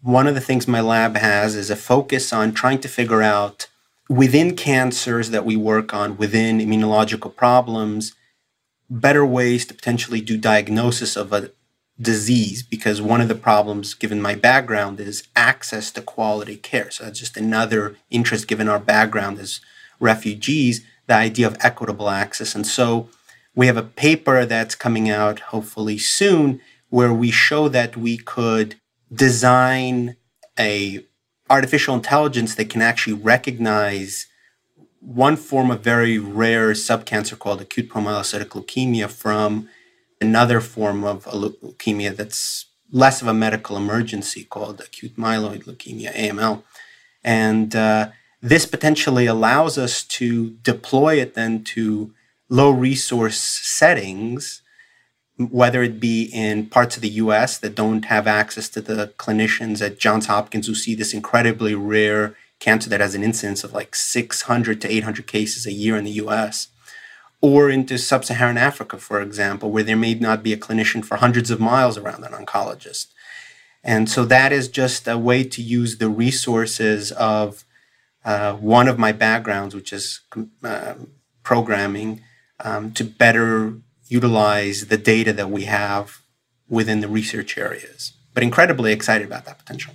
one 0.00 0.26
of 0.26 0.34
the 0.34 0.40
things 0.40 0.66
my 0.66 0.80
lab 0.80 1.16
has 1.16 1.54
is 1.56 1.68
a 1.68 1.76
focus 1.76 2.32
on 2.32 2.54
trying 2.54 2.80
to 2.80 2.88
figure 2.88 3.20
out 3.20 3.66
within 4.08 4.56
cancers 4.56 5.30
that 5.30 5.44
we 5.44 5.56
work 5.56 5.94
on, 5.94 6.16
within 6.16 6.58
immunological 6.58 7.34
problems, 7.34 8.14
better 8.90 9.24
ways 9.24 9.66
to 9.66 9.74
potentially 9.74 10.20
do 10.20 10.36
diagnosis 10.36 11.16
of 11.16 11.32
a 11.32 11.50
disease 12.00 12.62
because 12.62 13.00
one 13.00 13.20
of 13.20 13.28
the 13.28 13.34
problems 13.34 13.94
given 13.94 14.20
my 14.20 14.34
background 14.34 14.98
is 14.98 15.28
access 15.36 15.90
to 15.92 16.02
quality 16.02 16.56
care. 16.56 16.90
So 16.90 17.04
that's 17.04 17.20
just 17.20 17.36
another 17.36 17.96
interest 18.10 18.48
given 18.48 18.68
our 18.68 18.80
background 18.80 19.38
as 19.38 19.60
refugees 20.00 20.84
the 21.06 21.14
idea 21.14 21.46
of 21.46 21.56
equitable 21.60 22.10
access. 22.10 22.54
And 22.54 22.66
so 22.66 23.08
we 23.54 23.66
have 23.66 23.76
a 23.76 23.82
paper 23.82 24.44
that's 24.44 24.74
coming 24.74 25.08
out 25.08 25.38
hopefully 25.40 25.98
soon 25.98 26.60
where 26.88 27.12
we 27.12 27.30
show 27.30 27.68
that 27.68 27.96
we 27.96 28.16
could 28.16 28.76
design 29.12 30.16
a 30.58 31.04
artificial 31.50 31.94
intelligence 31.94 32.54
that 32.54 32.70
can 32.70 32.82
actually 32.82 33.12
recognize 33.12 34.26
one 35.00 35.36
form 35.36 35.70
of 35.70 35.82
very 35.82 36.18
rare 36.18 36.70
subcancer 36.72 37.38
called 37.38 37.60
acute 37.60 37.88
promyelocytic 37.90 38.48
leukemia 38.48 39.10
from 39.10 39.68
another 40.20 40.60
form 40.60 41.04
of 41.04 41.24
leukemia 41.26 42.16
that's 42.16 42.66
less 42.90 43.20
of 43.20 43.28
a 43.28 43.34
medical 43.34 43.76
emergency 43.76 44.44
called 44.44 44.80
acute 44.80 45.16
myeloid 45.16 45.64
leukemia, 45.64 46.14
AML. 46.14 46.62
And 47.22 47.74
uh, 47.74 48.10
this 48.40 48.66
potentially 48.66 49.26
allows 49.26 49.76
us 49.76 50.04
to 50.04 50.50
deploy 50.62 51.20
it 51.20 51.34
then 51.34 51.64
to 51.64 52.14
low 52.48 52.70
resource 52.70 53.38
settings, 53.38 54.62
whether 55.36 55.82
it 55.82 55.98
be 55.98 56.24
in 56.32 56.66
parts 56.66 56.96
of 56.96 57.02
the 57.02 57.08
US 57.08 57.58
that 57.58 57.74
don't 57.74 58.04
have 58.04 58.26
access 58.26 58.68
to 58.70 58.80
the 58.80 59.12
clinicians 59.18 59.84
at 59.84 59.98
Johns 59.98 60.26
Hopkins 60.26 60.66
who 60.66 60.74
see 60.74 60.94
this 60.94 61.12
incredibly 61.12 61.74
rare 61.74 62.36
cancer 62.60 62.88
that 62.88 63.00
has 63.00 63.14
an 63.14 63.24
incidence 63.24 63.64
of 63.64 63.72
like 63.72 63.94
600 63.94 64.80
to 64.80 64.90
800 64.90 65.26
cases 65.26 65.66
a 65.66 65.72
year 65.72 65.96
in 65.96 66.04
the 66.04 66.12
US 66.12 66.68
or 67.40 67.68
into 67.68 67.98
sub 67.98 68.24
Saharan 68.24 68.56
Africa, 68.56 68.96
for 68.96 69.20
example, 69.20 69.70
where 69.70 69.82
there 69.82 69.96
may 69.96 70.14
not 70.14 70.42
be 70.42 70.54
a 70.54 70.56
clinician 70.56 71.04
for 71.04 71.16
hundreds 71.16 71.50
of 71.50 71.60
miles 71.60 71.98
around 71.98 72.24
an 72.24 72.32
oncologist. 72.32 73.08
And 73.82 74.08
so 74.08 74.24
that 74.24 74.50
is 74.50 74.66
just 74.66 75.06
a 75.06 75.18
way 75.18 75.44
to 75.44 75.60
use 75.60 75.98
the 75.98 76.08
resources 76.08 77.12
of 77.12 77.64
uh, 78.24 78.54
one 78.54 78.88
of 78.88 78.98
my 78.98 79.12
backgrounds, 79.12 79.74
which 79.74 79.92
is 79.92 80.22
uh, 80.62 80.94
programming, 81.42 82.22
um, 82.60 82.92
to 82.92 83.04
better 83.04 83.74
utilize 84.14 84.86
the 84.86 84.96
data 84.96 85.32
that 85.32 85.50
we 85.50 85.64
have 85.64 86.20
within 86.68 87.00
the 87.00 87.08
research 87.08 87.58
areas. 87.58 88.12
But 88.32 88.42
incredibly 88.42 88.92
excited 88.92 89.26
about 89.26 89.44
that 89.46 89.58
potential. 89.58 89.92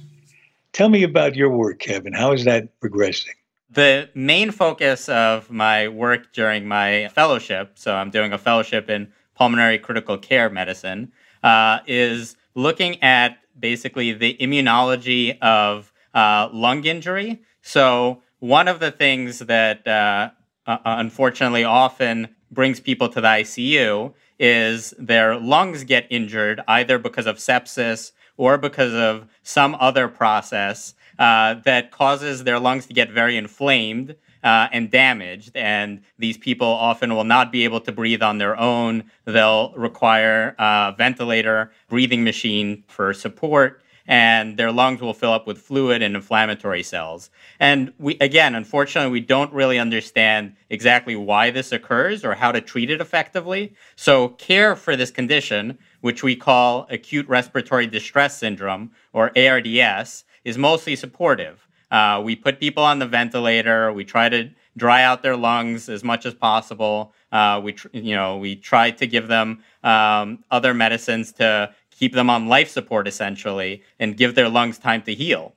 Tell 0.74 0.90
me 0.90 1.04
about 1.04 1.36
your 1.36 1.50
work, 1.50 1.80
Kevin. 1.80 2.14
How 2.14 2.32
is 2.34 2.44
that 2.44 2.80
progressing? 2.80 3.34
The 3.72 4.10
main 4.14 4.52
focus 4.52 5.08
of 5.10 5.50
my 5.50 5.88
work 5.88 6.34
during 6.34 6.68
my 6.68 7.10
fellowship, 7.10 7.74
so 7.76 7.96
I'm 7.96 8.10
doing 8.10 8.34
a 8.34 8.38
fellowship 8.38 8.90
in 8.90 9.12
pulmonary 9.36 9.78
critical 9.78 10.18
care 10.18 10.50
medicine, 10.50 11.12
uh, 11.44 11.80
is 11.88 12.36
looking 12.56 13.02
at 13.02 13.38
basically 13.58 14.12
the 14.14 14.36
immunology 14.40 15.38
of 15.40 15.94
uh, 16.14 16.50
lung 16.52 16.84
injury. 16.84 17.42
So, 17.62 18.22
one 18.40 18.68
of 18.68 18.80
the 18.80 18.92
things 18.92 19.40
that 19.40 19.88
uh, 19.88 20.32
uh 20.66 20.78
unfortunately 20.86 21.64
often 21.64 22.36
brings 22.52 22.80
people 22.80 23.10
to 23.10 23.22
the 23.22 23.28
ICU 23.28 24.14
is 24.40 24.94
their 24.98 25.38
lungs 25.38 25.84
get 25.84 26.08
injured 26.10 26.62
either 26.68 26.98
because 26.98 27.28
of 27.28 27.38
sepsis 27.38 28.12
or 28.38 28.58
because 28.58 28.94
of 28.94 29.28
some 29.44 29.76
other 29.80 30.08
process 30.08 30.94
uh, 31.20 31.56
that 31.66 31.92
causes 31.92 32.46
their 32.46 32.60
lungs 32.60 32.86
to 32.86 32.94
get 32.94 33.12
very 33.12 33.36
inflamed 33.36 34.16
uh, 34.44 34.70
and 34.72 34.90
damaged. 34.90 35.52
And 35.56 36.02
these 36.18 36.38
people 36.38 36.68
often 36.68 37.14
will 37.14 37.26
not 37.26 37.52
be 37.52 37.66
able 37.66 37.82
to 37.82 37.92
breathe 37.92 38.24
on 38.24 38.38
their 38.38 38.58
own. 38.58 39.12
They'll 39.26 39.74
require 39.74 40.56
a 40.58 40.96
ventilator, 40.98 41.72
breathing 41.90 42.24
machine 42.24 42.86
for 42.88 43.14
support. 43.14 43.84
And 44.10 44.58
their 44.58 44.72
lungs 44.72 45.02
will 45.02 45.14
fill 45.14 45.32
up 45.32 45.46
with 45.46 45.60
fluid 45.60 46.02
and 46.02 46.16
inflammatory 46.16 46.82
cells. 46.82 47.30
And 47.60 47.94
we, 48.00 48.18
again, 48.20 48.56
unfortunately, 48.56 49.12
we 49.12 49.20
don't 49.20 49.54
really 49.54 49.78
understand 49.78 50.56
exactly 50.68 51.16
why 51.16 51.52
this 51.52 51.72
occurs 51.72 52.26
or 52.26 52.34
how 52.34 52.52
to 52.52 52.60
treat 52.60 52.90
it 52.90 53.02
effectively. 53.02 53.76
So, 53.96 54.30
care 54.30 54.76
for 54.76 54.96
this 54.96 55.12
condition, 55.12 55.78
which 56.02 56.24
we 56.24 56.36
call 56.36 56.88
acute 56.90 57.28
respiratory 57.30 57.86
distress 57.86 58.36
syndrome 58.36 58.92
or 59.14 59.32
ARDS, 59.38 60.24
is 60.44 60.58
mostly 60.58 60.96
supportive. 60.96 61.68
Uh, 61.92 62.22
we 62.24 62.36
put 62.36 62.60
people 62.60 62.84
on 62.84 62.98
the 62.98 63.08
ventilator. 63.08 63.94
We 63.94 64.06
try 64.06 64.30
to 64.30 64.50
dry 64.78 65.04
out 65.04 65.22
their 65.22 65.36
lungs 65.36 65.90
as 65.90 66.04
much 66.04 66.26
as 66.26 66.34
possible. 66.34 67.14
Uh, 67.32 67.62
we, 67.64 67.74
tr- 67.74 67.90
you 67.94 68.16
know, 68.16 68.38
we 68.38 68.56
try 68.56 68.92
to 68.92 69.06
give 69.06 69.28
them 69.28 69.64
um, 69.84 70.44
other 70.50 70.74
medicines 70.74 71.32
to 71.34 71.72
keep 72.00 72.14
them 72.14 72.30
on 72.30 72.48
life 72.48 72.70
support, 72.70 73.08
essentially, 73.08 73.84
and 74.00 74.18
give 74.18 74.34
their 74.34 74.48
lungs 74.48 74.78
time 74.78 75.02
to 75.02 75.14
heal. 75.14 75.54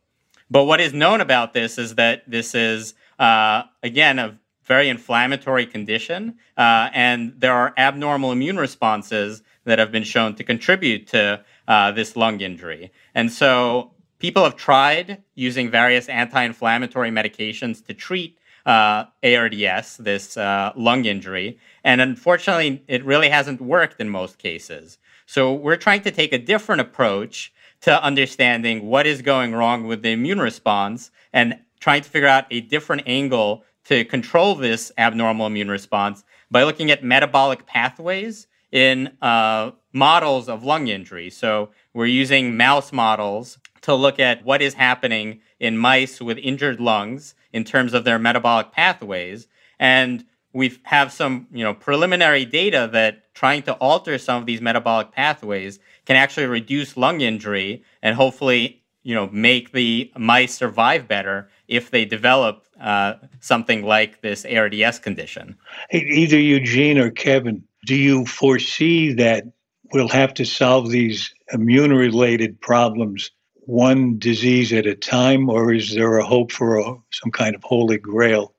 But 0.50 0.64
what 0.64 0.80
is 0.80 0.92
known 0.92 1.20
about 1.20 1.54
this 1.54 1.78
is 1.78 1.94
that 1.94 2.28
this 2.28 2.54
is, 2.54 2.94
uh, 3.18 3.62
again, 3.82 4.18
a 4.18 4.38
very 4.64 4.88
inflammatory 4.88 5.66
condition, 5.66 6.36
uh, 6.56 6.90
and 6.92 7.34
there 7.38 7.54
are 7.54 7.72
abnormal 7.76 8.32
immune 8.32 8.56
responses 8.56 9.42
that 9.64 9.78
have 9.78 9.92
been 9.92 10.04
shown 10.04 10.34
to 10.34 10.44
contribute 10.44 11.06
to 11.08 11.44
uh, 11.68 11.92
this 11.92 12.16
lung 12.16 12.40
injury. 12.40 12.92
And 13.14 13.30
so 13.30 13.92
people 14.18 14.42
have 14.44 14.56
tried 14.56 15.22
using 15.34 15.70
various 15.70 16.08
anti-inflammatory 16.08 17.10
medications 17.10 17.84
to 17.86 17.94
treat 17.94 18.38
uh, 18.66 19.04
ARDS, 19.24 19.96
this 19.96 20.36
uh, 20.36 20.72
lung 20.76 21.04
injury, 21.04 21.58
and 21.82 22.00
unfortunately, 22.00 22.82
it 22.86 23.04
really 23.04 23.28
hasn't 23.28 23.60
worked 23.60 24.00
in 24.00 24.08
most 24.08 24.38
cases. 24.38 24.98
So 25.26 25.52
we're 25.52 25.76
trying 25.76 26.02
to 26.02 26.10
take 26.10 26.32
a 26.32 26.38
different 26.38 26.80
approach 26.80 27.52
to 27.82 28.02
understanding 28.02 28.86
what 28.86 29.06
is 29.06 29.22
going 29.22 29.54
wrong 29.54 29.86
with 29.86 30.02
the 30.02 30.10
immune 30.10 30.40
response 30.40 31.10
and 31.32 31.58
trying 31.80 32.02
to 32.02 32.08
figure 32.08 32.28
out 32.28 32.46
a 32.50 32.60
different 32.60 33.02
angle 33.06 33.64
to 33.84 34.04
control 34.04 34.54
this 34.54 34.92
abnormal 34.98 35.46
immune 35.46 35.70
response 35.70 36.24
by 36.50 36.62
looking 36.62 36.90
at 36.90 37.02
metabolic 37.02 37.66
pathways 37.66 38.46
in 38.70 39.10
uh, 39.20 39.72
models 39.92 40.48
of 40.48 40.64
lung 40.64 40.88
injury. 40.88 41.28
So 41.28 41.70
we're 41.92 42.06
using 42.06 42.56
mouse 42.56 42.92
models 42.92 43.58
to 43.82 43.94
look 43.94 44.20
at 44.20 44.44
what 44.44 44.62
is 44.62 44.74
happening 44.74 45.40
in 45.58 45.76
mice 45.76 46.20
with 46.20 46.38
injured 46.38 46.80
lungs 46.80 47.34
in 47.52 47.64
terms 47.64 47.94
of 47.94 48.04
their 48.04 48.18
metabolic 48.18 48.72
pathways. 48.72 49.48
And 49.78 50.24
we 50.52 50.78
have 50.84 51.12
some, 51.12 51.48
you 51.52 51.64
know, 51.64 51.74
preliminary 51.74 52.44
data 52.44 52.88
that 52.92 53.21
trying 53.34 53.62
to 53.62 53.72
alter 53.74 54.18
some 54.18 54.40
of 54.40 54.46
these 54.46 54.60
metabolic 54.60 55.12
pathways 55.12 55.78
can 56.04 56.16
actually 56.16 56.46
reduce 56.46 56.96
lung 56.96 57.20
injury 57.20 57.82
and 58.02 58.16
hopefully, 58.16 58.82
you 59.02 59.14
know, 59.14 59.28
make 59.28 59.72
the 59.72 60.10
mice 60.16 60.54
survive 60.54 61.08
better 61.08 61.48
if 61.68 61.90
they 61.90 62.04
develop 62.04 62.66
uh, 62.80 63.14
something 63.40 63.84
like 63.84 64.20
this 64.20 64.44
ARDS 64.44 64.98
condition. 64.98 65.56
Either 65.92 66.38
Eugene 66.38 66.98
or 66.98 67.10
Kevin, 67.10 67.62
do 67.86 67.94
you 67.94 68.26
foresee 68.26 69.12
that 69.14 69.44
we'll 69.92 70.08
have 70.08 70.34
to 70.34 70.44
solve 70.44 70.90
these 70.90 71.32
immune 71.52 71.92
related 71.92 72.60
problems 72.60 73.30
one 73.66 74.18
disease 74.18 74.72
at 74.72 74.86
a 74.86 74.94
time, 74.94 75.48
or 75.48 75.72
is 75.72 75.94
there 75.94 76.18
a 76.18 76.24
hope 76.24 76.50
for 76.52 76.78
a, 76.78 76.84
some 77.12 77.30
kind 77.30 77.54
of 77.54 77.62
holy 77.62 77.98
grail? 77.98 78.54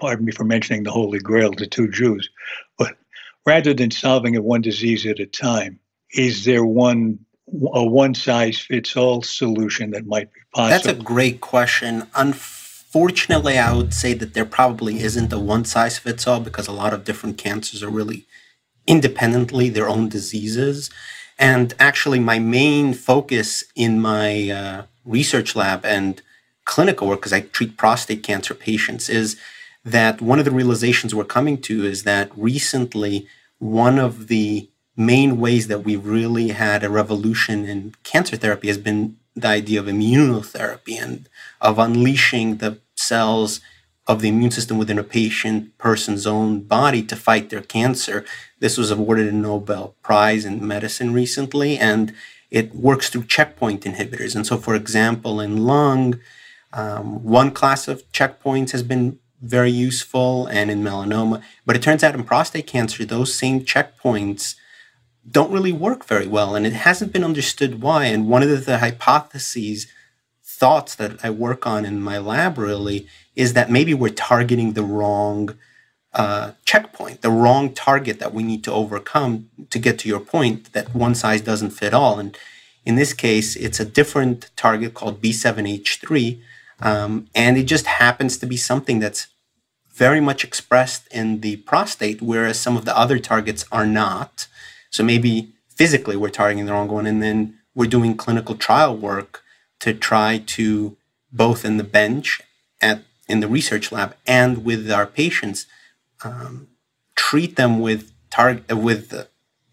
Pardon 0.00 0.24
me 0.24 0.32
for 0.32 0.44
mentioning 0.44 0.82
the 0.82 0.90
holy 0.90 1.18
grail 1.18 1.52
to 1.52 1.66
two 1.66 1.90
Jews, 1.90 2.28
rather 3.46 3.74
than 3.74 3.90
solving 3.90 4.34
it 4.34 4.44
one 4.44 4.60
disease 4.60 5.06
at 5.06 5.20
a 5.20 5.26
time, 5.26 5.78
is 6.12 6.44
there 6.44 6.64
one 6.64 7.18
a 7.74 7.84
one 7.84 8.14
size 8.14 8.58
fits 8.58 8.96
all 8.96 9.22
solution 9.22 9.90
that 9.90 10.06
might 10.06 10.32
be 10.32 10.40
possible? 10.54 10.70
That's 10.70 11.00
a 11.00 11.02
great 11.02 11.40
question. 11.40 12.06
Unfortunately, 12.14 13.58
I 13.58 13.74
would 13.74 13.92
say 13.92 14.14
that 14.14 14.34
there 14.34 14.44
probably 14.44 15.00
isn't 15.00 15.32
a 15.32 15.38
one 15.38 15.64
size 15.64 15.98
fits 15.98 16.26
all 16.26 16.40
because 16.40 16.68
a 16.68 16.72
lot 16.72 16.94
of 16.94 17.04
different 17.04 17.38
cancers 17.38 17.82
are 17.82 17.90
really 17.90 18.26
independently 18.86 19.68
their 19.68 19.88
own 19.88 20.08
diseases. 20.08 20.90
And 21.38 21.74
actually, 21.78 22.20
my 22.20 22.38
main 22.38 22.94
focus 22.94 23.64
in 23.74 24.00
my 24.00 24.50
uh, 24.50 24.82
research 25.04 25.56
lab 25.56 25.84
and 25.84 26.22
clinical 26.64 27.08
work, 27.08 27.20
because 27.20 27.32
I 27.32 27.40
treat 27.40 27.76
prostate 27.76 28.22
cancer 28.22 28.54
patients, 28.54 29.08
is 29.08 29.36
that 29.84 30.20
one 30.20 30.38
of 30.38 30.44
the 30.44 30.50
realizations 30.50 31.14
we're 31.14 31.24
coming 31.24 31.60
to 31.62 31.84
is 31.84 32.04
that 32.04 32.30
recently, 32.36 33.26
one 33.58 33.98
of 33.98 34.28
the 34.28 34.68
main 34.96 35.40
ways 35.40 35.68
that 35.68 35.80
we've 35.80 36.04
really 36.06 36.48
had 36.48 36.84
a 36.84 36.90
revolution 36.90 37.64
in 37.64 37.94
cancer 38.04 38.36
therapy 38.36 38.68
has 38.68 38.78
been 38.78 39.16
the 39.34 39.48
idea 39.48 39.80
of 39.80 39.86
immunotherapy 39.86 41.00
and 41.00 41.28
of 41.60 41.78
unleashing 41.78 42.58
the 42.58 42.78
cells 42.96 43.60
of 44.06 44.20
the 44.20 44.28
immune 44.28 44.50
system 44.50 44.78
within 44.78 44.98
a 44.98 45.04
patient 45.04 45.76
person's 45.78 46.26
own 46.26 46.60
body 46.60 47.02
to 47.02 47.16
fight 47.16 47.50
their 47.50 47.62
cancer. 47.62 48.24
This 48.58 48.76
was 48.76 48.90
awarded 48.90 49.28
a 49.28 49.32
Nobel 49.32 49.94
Prize 50.02 50.44
in 50.44 50.66
medicine 50.66 51.12
recently, 51.12 51.78
and 51.78 52.12
it 52.50 52.74
works 52.74 53.08
through 53.08 53.24
checkpoint 53.24 53.84
inhibitors. 53.84 54.34
And 54.34 54.46
so, 54.46 54.58
for 54.58 54.74
example, 54.74 55.40
in 55.40 55.64
lung, 55.64 56.18
um, 56.72 57.22
one 57.22 57.52
class 57.52 57.86
of 57.86 58.10
checkpoints 58.12 58.72
has 58.72 58.82
been 58.82 59.18
very 59.42 59.70
useful, 59.70 60.46
and 60.46 60.70
in 60.70 60.82
melanoma. 60.82 61.42
But 61.66 61.76
it 61.76 61.82
turns 61.82 62.02
out 62.02 62.14
in 62.14 62.24
prostate 62.24 62.66
cancer, 62.66 63.04
those 63.04 63.34
same 63.34 63.64
checkpoints 63.64 64.54
don't 65.30 65.52
really 65.52 65.72
work 65.72 66.04
very 66.04 66.26
well, 66.26 66.54
and 66.54 66.66
it 66.66 66.72
hasn't 66.72 67.12
been 67.12 67.24
understood 67.24 67.82
why. 67.82 68.06
And 68.06 68.28
one 68.28 68.42
of 68.42 68.48
the, 68.48 68.56
the 68.56 68.78
hypotheses, 68.78 69.86
thoughts 70.62 70.94
that 70.94 71.24
I 71.24 71.30
work 71.30 71.66
on 71.66 71.84
in 71.84 72.00
my 72.00 72.18
lab 72.18 72.56
really 72.56 73.08
is 73.34 73.54
that 73.54 73.68
maybe 73.68 73.94
we're 73.94 74.10
targeting 74.10 74.74
the 74.74 74.84
wrong 74.84 75.56
uh, 76.14 76.52
checkpoint, 76.64 77.22
the 77.22 77.30
wrong 77.30 77.72
target 77.72 78.20
that 78.20 78.32
we 78.32 78.42
need 78.42 78.62
to 78.64 78.72
overcome 78.72 79.48
to 79.70 79.78
get 79.78 79.98
to 79.98 80.08
your 80.08 80.20
point 80.20 80.72
that 80.72 80.94
one 80.94 81.14
size 81.16 81.40
doesn't 81.40 81.70
fit 81.70 81.92
all. 81.92 82.20
And 82.20 82.36
in 82.84 82.94
this 82.94 83.12
case, 83.12 83.56
it's 83.56 83.80
a 83.80 83.84
different 83.84 84.50
target 84.54 84.94
called 84.94 85.20
B7H3. 85.22 86.40
Um, 86.80 87.28
and 87.34 87.56
it 87.56 87.64
just 87.64 87.86
happens 87.86 88.36
to 88.38 88.46
be 88.46 88.56
something 88.56 88.98
that's 89.00 89.28
very 89.94 90.20
much 90.20 90.44
expressed 90.44 91.06
in 91.08 91.40
the 91.40 91.56
prostate, 91.56 92.22
whereas 92.22 92.58
some 92.58 92.76
of 92.76 92.84
the 92.84 92.96
other 92.96 93.18
targets 93.18 93.64
are 93.70 93.86
not. 93.86 94.48
So 94.90 95.02
maybe 95.02 95.52
physically 95.68 96.16
we're 96.16 96.30
targeting 96.30 96.66
the 96.66 96.72
wrong 96.72 96.88
one, 96.88 97.06
and 97.06 97.22
then 97.22 97.58
we're 97.74 97.86
doing 97.86 98.16
clinical 98.16 98.54
trial 98.54 98.96
work 98.96 99.42
to 99.80 99.92
try 99.94 100.42
to 100.46 100.96
both 101.32 101.64
in 101.64 101.76
the 101.76 101.84
bench 101.84 102.40
at 102.80 103.02
in 103.28 103.40
the 103.40 103.48
research 103.48 103.90
lab 103.92 104.14
and 104.26 104.64
with 104.64 104.90
our 104.90 105.06
patients 105.06 105.66
um, 106.24 106.68
treat 107.14 107.56
them 107.56 107.80
with 107.80 108.12
target 108.30 108.76
with 108.76 109.28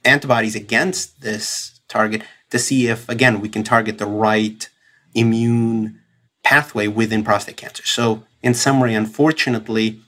antibodies 0.05 0.55
against 0.55 1.21
this 1.21 1.79
target 1.87 2.21
to 2.51 2.59
see 2.59 2.87
if 2.87 3.09
again 3.09 3.41
we 3.41 3.49
can 3.49 3.63
target 3.63 3.97
the 3.97 4.05
right 4.05 4.69
immune 5.13 5.99
pathway 6.43 6.87
within 6.87 7.23
prostate 7.23 7.57
cancer. 7.57 7.85
So 7.85 8.23
in 8.41 8.53
summary, 8.53 8.93
unfortunately, 8.93 9.99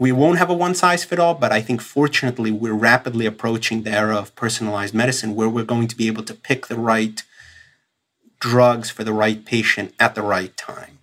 we 0.00 0.10
won't 0.10 0.38
have 0.38 0.48
a 0.48 0.54
one 0.54 0.74
size 0.74 1.04
fit 1.04 1.18
all, 1.18 1.34
but 1.34 1.52
I 1.52 1.60
think 1.60 1.82
fortunately 1.82 2.50
we're 2.50 2.72
rapidly 2.72 3.26
approaching 3.26 3.82
the 3.82 3.90
era 3.90 4.16
of 4.16 4.34
personalized 4.34 4.94
medicine 4.94 5.34
where 5.34 5.48
we're 5.48 5.62
going 5.62 5.88
to 5.88 5.96
be 5.96 6.06
able 6.06 6.24
to 6.24 6.32
pick 6.32 6.68
the 6.68 6.78
right 6.78 7.22
drugs 8.40 8.88
for 8.88 9.04
the 9.04 9.12
right 9.12 9.44
patient 9.44 9.92
at 10.00 10.14
the 10.14 10.22
right 10.22 10.56
time. 10.56 10.98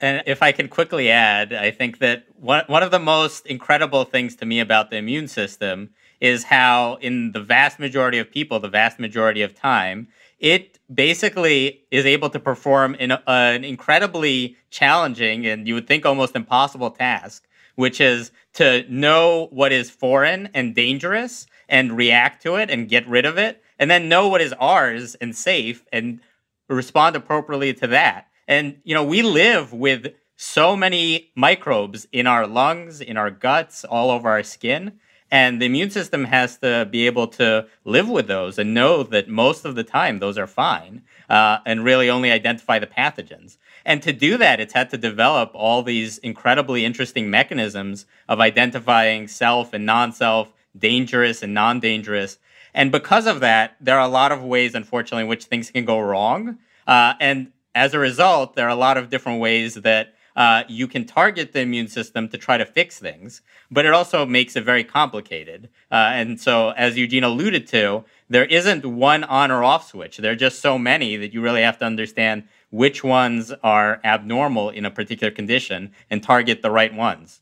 And 0.00 0.24
if 0.26 0.42
I 0.42 0.50
can 0.50 0.66
quickly 0.66 1.08
add, 1.08 1.52
I 1.52 1.70
think 1.70 2.00
that 2.00 2.24
one, 2.34 2.64
one 2.66 2.82
of 2.82 2.90
the 2.90 2.98
most 2.98 3.46
incredible 3.46 4.04
things 4.04 4.34
to 4.36 4.44
me 4.44 4.58
about 4.58 4.90
the 4.90 4.96
immune 4.96 5.28
system 5.28 5.90
is 6.20 6.42
how, 6.44 6.96
in 7.00 7.30
the 7.30 7.40
vast 7.40 7.78
majority 7.78 8.18
of 8.18 8.28
people, 8.28 8.58
the 8.58 8.68
vast 8.68 8.98
majority 8.98 9.42
of 9.42 9.54
time, 9.54 10.08
it 10.40 10.80
basically 10.92 11.84
is 11.92 12.04
able 12.04 12.28
to 12.30 12.40
perform 12.40 12.96
in 12.96 13.12
a, 13.12 13.22
an 13.28 13.62
incredibly 13.62 14.56
challenging 14.70 15.46
and 15.46 15.68
you 15.68 15.74
would 15.74 15.86
think 15.86 16.04
almost 16.04 16.34
impossible 16.34 16.90
task 16.90 17.46
which 17.76 18.00
is 18.00 18.32
to 18.54 18.84
know 18.88 19.48
what 19.52 19.72
is 19.72 19.90
foreign 19.90 20.48
and 20.52 20.74
dangerous 20.74 21.46
and 21.68 21.96
react 21.96 22.42
to 22.42 22.56
it 22.56 22.70
and 22.70 22.88
get 22.88 23.08
rid 23.08 23.24
of 23.24 23.38
it, 23.38 23.62
and 23.78 23.90
then 23.90 24.08
know 24.08 24.28
what 24.28 24.40
is 24.40 24.52
ours 24.54 25.14
and 25.16 25.36
safe 25.36 25.84
and 25.92 26.20
respond 26.68 27.14
appropriately 27.14 27.72
to 27.74 27.86
that. 27.86 28.26
And, 28.48 28.78
you 28.84 28.94
know, 28.94 29.04
we 29.04 29.22
live 29.22 29.72
with 29.72 30.14
so 30.36 30.76
many 30.76 31.30
microbes 31.34 32.06
in 32.12 32.26
our 32.26 32.46
lungs, 32.46 33.00
in 33.00 33.16
our 33.16 33.30
guts, 33.30 33.84
all 33.84 34.10
over 34.10 34.28
our 34.28 34.42
skin. 34.42 34.98
And 35.30 35.60
the 35.60 35.66
immune 35.66 35.90
system 35.90 36.24
has 36.24 36.58
to 36.58 36.86
be 36.90 37.06
able 37.06 37.26
to 37.28 37.66
live 37.84 38.08
with 38.08 38.28
those 38.28 38.58
and 38.58 38.74
know 38.74 39.02
that 39.02 39.28
most 39.28 39.64
of 39.64 39.74
the 39.74 39.82
time 39.82 40.18
those 40.18 40.38
are 40.38 40.46
fine 40.46 41.02
uh, 41.28 41.58
and 41.66 41.84
really 41.84 42.08
only 42.08 42.30
identify 42.30 42.78
the 42.78 42.86
pathogens. 42.86 43.56
And 43.84 44.02
to 44.02 44.12
do 44.12 44.36
that, 44.36 44.60
it's 44.60 44.72
had 44.72 44.90
to 44.90 44.98
develop 44.98 45.50
all 45.54 45.82
these 45.82 46.18
incredibly 46.18 46.84
interesting 46.84 47.28
mechanisms 47.28 48.06
of 48.28 48.40
identifying 48.40 49.26
self 49.26 49.72
and 49.72 49.84
non 49.84 50.12
self, 50.12 50.52
dangerous 50.78 51.42
and 51.42 51.54
non 51.54 51.80
dangerous. 51.80 52.38
And 52.72 52.92
because 52.92 53.26
of 53.26 53.40
that, 53.40 53.76
there 53.80 53.98
are 53.98 54.06
a 54.06 54.08
lot 54.08 54.32
of 54.32 54.44
ways, 54.44 54.74
unfortunately, 54.74 55.22
in 55.22 55.28
which 55.28 55.44
things 55.44 55.70
can 55.70 55.84
go 55.84 55.98
wrong. 55.98 56.58
Uh, 56.86 57.14
and 57.20 57.52
as 57.74 57.94
a 57.94 57.98
result, 57.98 58.54
there 58.54 58.66
are 58.66 58.70
a 58.70 58.76
lot 58.76 58.96
of 58.96 59.10
different 59.10 59.40
ways 59.40 59.74
that 59.74 60.14
uh, 60.36 60.64
you 60.68 60.86
can 60.86 61.06
target 61.06 61.52
the 61.52 61.60
immune 61.60 61.88
system 61.88 62.28
to 62.28 62.36
try 62.36 62.58
to 62.58 62.66
fix 62.66 62.98
things, 62.98 63.40
but 63.70 63.86
it 63.86 63.94
also 63.94 64.26
makes 64.26 64.54
it 64.54 64.64
very 64.64 64.84
complicated. 64.84 65.70
Uh, 65.90 66.10
and 66.12 66.38
so, 66.38 66.70
as 66.76 66.98
Eugene 66.98 67.24
alluded 67.24 67.66
to, 67.68 68.04
there 68.28 68.44
isn't 68.44 68.84
one 68.84 69.24
on 69.24 69.50
or 69.50 69.64
off 69.64 69.88
switch. 69.88 70.18
There 70.18 70.32
are 70.32 70.36
just 70.36 70.60
so 70.60 70.78
many 70.78 71.16
that 71.16 71.32
you 71.32 71.40
really 71.40 71.62
have 71.62 71.78
to 71.78 71.86
understand 71.86 72.44
which 72.70 73.02
ones 73.02 73.52
are 73.62 74.00
abnormal 74.04 74.68
in 74.70 74.84
a 74.84 74.90
particular 74.90 75.30
condition 75.30 75.92
and 76.10 76.22
target 76.22 76.60
the 76.60 76.70
right 76.70 76.92
ones. 76.92 77.40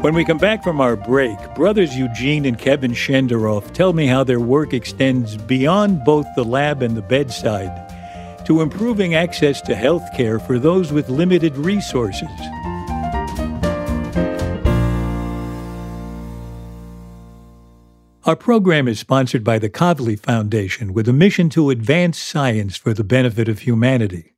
When 0.00 0.14
we 0.14 0.24
come 0.24 0.38
back 0.38 0.64
from 0.64 0.80
our 0.80 0.96
break, 0.96 1.38
brothers 1.54 1.96
Eugene 1.96 2.46
and 2.46 2.58
Kevin 2.58 2.92
Shenderov 2.92 3.72
tell 3.72 3.92
me 3.92 4.06
how 4.06 4.24
their 4.24 4.40
work 4.40 4.72
extends 4.72 5.36
beyond 5.36 6.04
both 6.04 6.26
the 6.34 6.44
lab 6.44 6.82
and 6.82 6.96
the 6.96 7.02
bedside 7.02 7.91
to 8.46 8.60
improving 8.60 9.14
access 9.14 9.60
to 9.62 9.74
health 9.74 10.04
care 10.16 10.38
for 10.38 10.58
those 10.58 10.92
with 10.92 11.08
limited 11.08 11.56
resources. 11.56 12.28
Our 18.24 18.36
program 18.36 18.86
is 18.86 19.00
sponsored 19.00 19.42
by 19.42 19.58
the 19.58 19.68
Kavli 19.68 20.16
Foundation 20.16 20.92
with 20.92 21.08
a 21.08 21.12
mission 21.12 21.50
to 21.50 21.70
advance 21.70 22.18
science 22.18 22.76
for 22.76 22.94
the 22.94 23.02
benefit 23.02 23.48
of 23.48 23.60
humanity. 23.60 24.32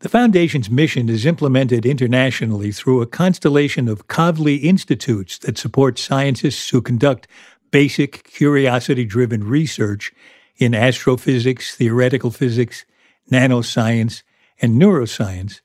The 0.00 0.08
Foundation's 0.08 0.70
mission 0.70 1.10
is 1.10 1.26
implemented 1.26 1.84
internationally 1.84 2.72
through 2.72 3.02
a 3.02 3.06
constellation 3.06 3.88
of 3.88 4.08
Kavli 4.08 4.62
institutes 4.62 5.36
that 5.38 5.58
support 5.58 5.98
scientists 5.98 6.70
who 6.70 6.80
conduct 6.80 7.28
basic, 7.70 8.24
curiosity 8.24 9.04
driven 9.04 9.44
research 9.44 10.10
in 10.56 10.74
astrophysics, 10.74 11.74
theoretical 11.76 12.30
physics, 12.30 12.86
nanoscience, 13.30 14.22
and 14.60 14.80
neuroscience 14.80 15.60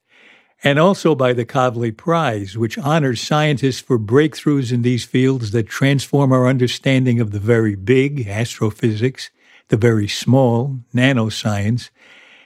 and 0.64 0.78
also 0.78 1.16
by 1.16 1.34
the 1.34 1.46
Kavli 1.46 1.96
Prize, 1.96 2.58
which 2.58 2.78
honors 2.78 3.22
scientists 3.22 3.80
for 3.80 3.98
breakthroughs 3.98 4.72
in 4.72 4.84
these 4.84 5.04
fields 5.04 5.52
that 5.52 5.68
transform 5.68 6.32
our 6.32 6.48
understanding 6.48 7.20
of 7.20 7.32
the 7.32 7.40
very 7.40 7.76
big, 7.76 8.28
astrophysics, 8.28 9.32
the 9.70 9.78
very 9.78 10.08
small, 10.08 10.80
nanoscience, 10.94 11.90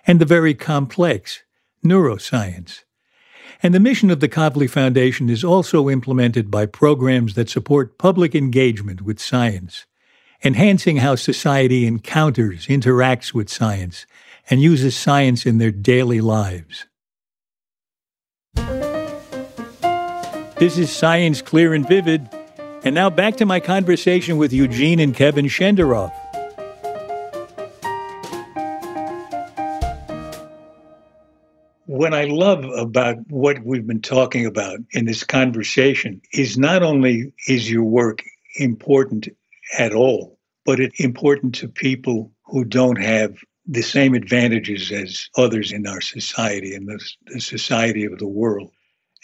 and 0.08 0.21
the 0.21 0.25
very 0.25 0.54
complex, 0.54 1.43
neuroscience. 1.84 2.84
And 3.62 3.73
the 3.73 3.80
mission 3.80 4.10
of 4.10 4.19
the 4.19 4.30
Kavli 4.30 4.69
Foundation 4.69 5.30
is 5.30 5.43
also 5.43 5.89
implemented 5.89 6.49
by 6.49 6.65
programs 6.67 7.34
that 7.34 7.49
support 7.49 7.97
public 7.97 8.34
engagement 8.34 9.01
with 9.01 9.19
science, 9.19 9.86
enhancing 10.43 10.97
how 10.97 11.15
society 11.15 11.86
encounters, 11.86 12.67
interacts 12.67 13.34
with 13.34 13.49
science, 13.49 14.06
and 14.49 14.62
uses 14.62 14.95
science 14.95 15.45
in 15.45 15.58
their 15.58 15.71
daily 15.71 16.21
lives. 16.21 16.86
This 20.58 20.77
is 20.77 20.91
Science 20.91 21.41
Clear 21.41 21.73
and 21.73 21.88
Vivid. 21.88 22.29
And 22.84 22.93
now 22.93 23.10
back 23.10 23.36
to 23.38 23.45
my 23.45 23.60
conversation 23.60 24.38
with 24.38 24.53
Eugene 24.53 24.99
and 24.99 25.13
Kevin 25.13 25.45
Shenderov. 25.45 26.13
what 31.95 32.13
I 32.13 32.25
love 32.25 32.65
about 32.65 33.15
what 33.29 33.63
we've 33.63 33.88
been 33.88 34.01
talking 34.01 34.45
about 34.45 34.79
in 34.91 35.05
this 35.05 35.23
conversation 35.23 36.21
is 36.34 36.58
not 36.58 36.84
only 36.84 37.31
is 37.47 37.71
your 37.71 37.86
work 37.86 38.21
important 38.58 39.29
at 39.77 39.93
all, 39.93 40.38
but 40.65 40.81
it's 40.81 40.99
important 40.99 41.55
to 41.55 41.69
people 41.69 42.34
who 42.45 42.65
don't 42.65 43.01
have 43.01 43.38
the 43.67 43.82
same 43.82 44.13
advantages 44.13 44.91
as 44.91 45.30
others 45.38 45.71
in 45.71 45.88
our 45.88 46.01
society 46.01 46.75
and 46.75 46.88
the, 46.88 47.04
the 47.28 47.41
society 47.41 48.06
of 48.06 48.17
the 48.19 48.28
world. 48.28 48.71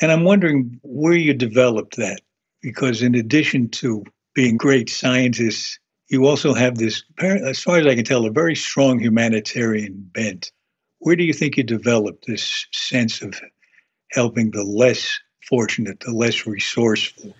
And 0.01 0.12
I'm 0.12 0.23
wondering 0.23 0.80
where 0.84 1.13
you 1.13 1.34
developed 1.34 1.97
that, 1.97 2.21
because 2.62 3.04
in 3.04 3.13
addition 3.15 3.69
to 3.69 4.04
being 4.34 4.58
great 4.58 4.89
scientists, 4.89 5.77
you 6.10 6.25
also 6.25 6.54
have 6.54 6.75
this, 6.75 7.04
as 7.19 7.62
far 7.62 7.77
as 7.77 7.86
I 7.86 7.95
can 7.95 8.04
tell, 8.04 8.25
a 8.25 8.32
very 8.32 8.56
strong 8.56 8.99
humanitarian 8.99 10.10
bent. 10.13 10.51
Where 10.99 11.15
do 11.15 11.23
you 11.23 11.34
think 11.34 11.58
you 11.58 11.63
developed 11.63 12.25
this 12.27 12.67
sense 12.71 13.21
of 13.21 13.39
helping 14.12 14.51
the 14.51 14.63
less 14.63 15.19
fortunate, 15.47 15.99
the 15.99 16.12
less 16.12 16.45
resourceful? 16.45 17.36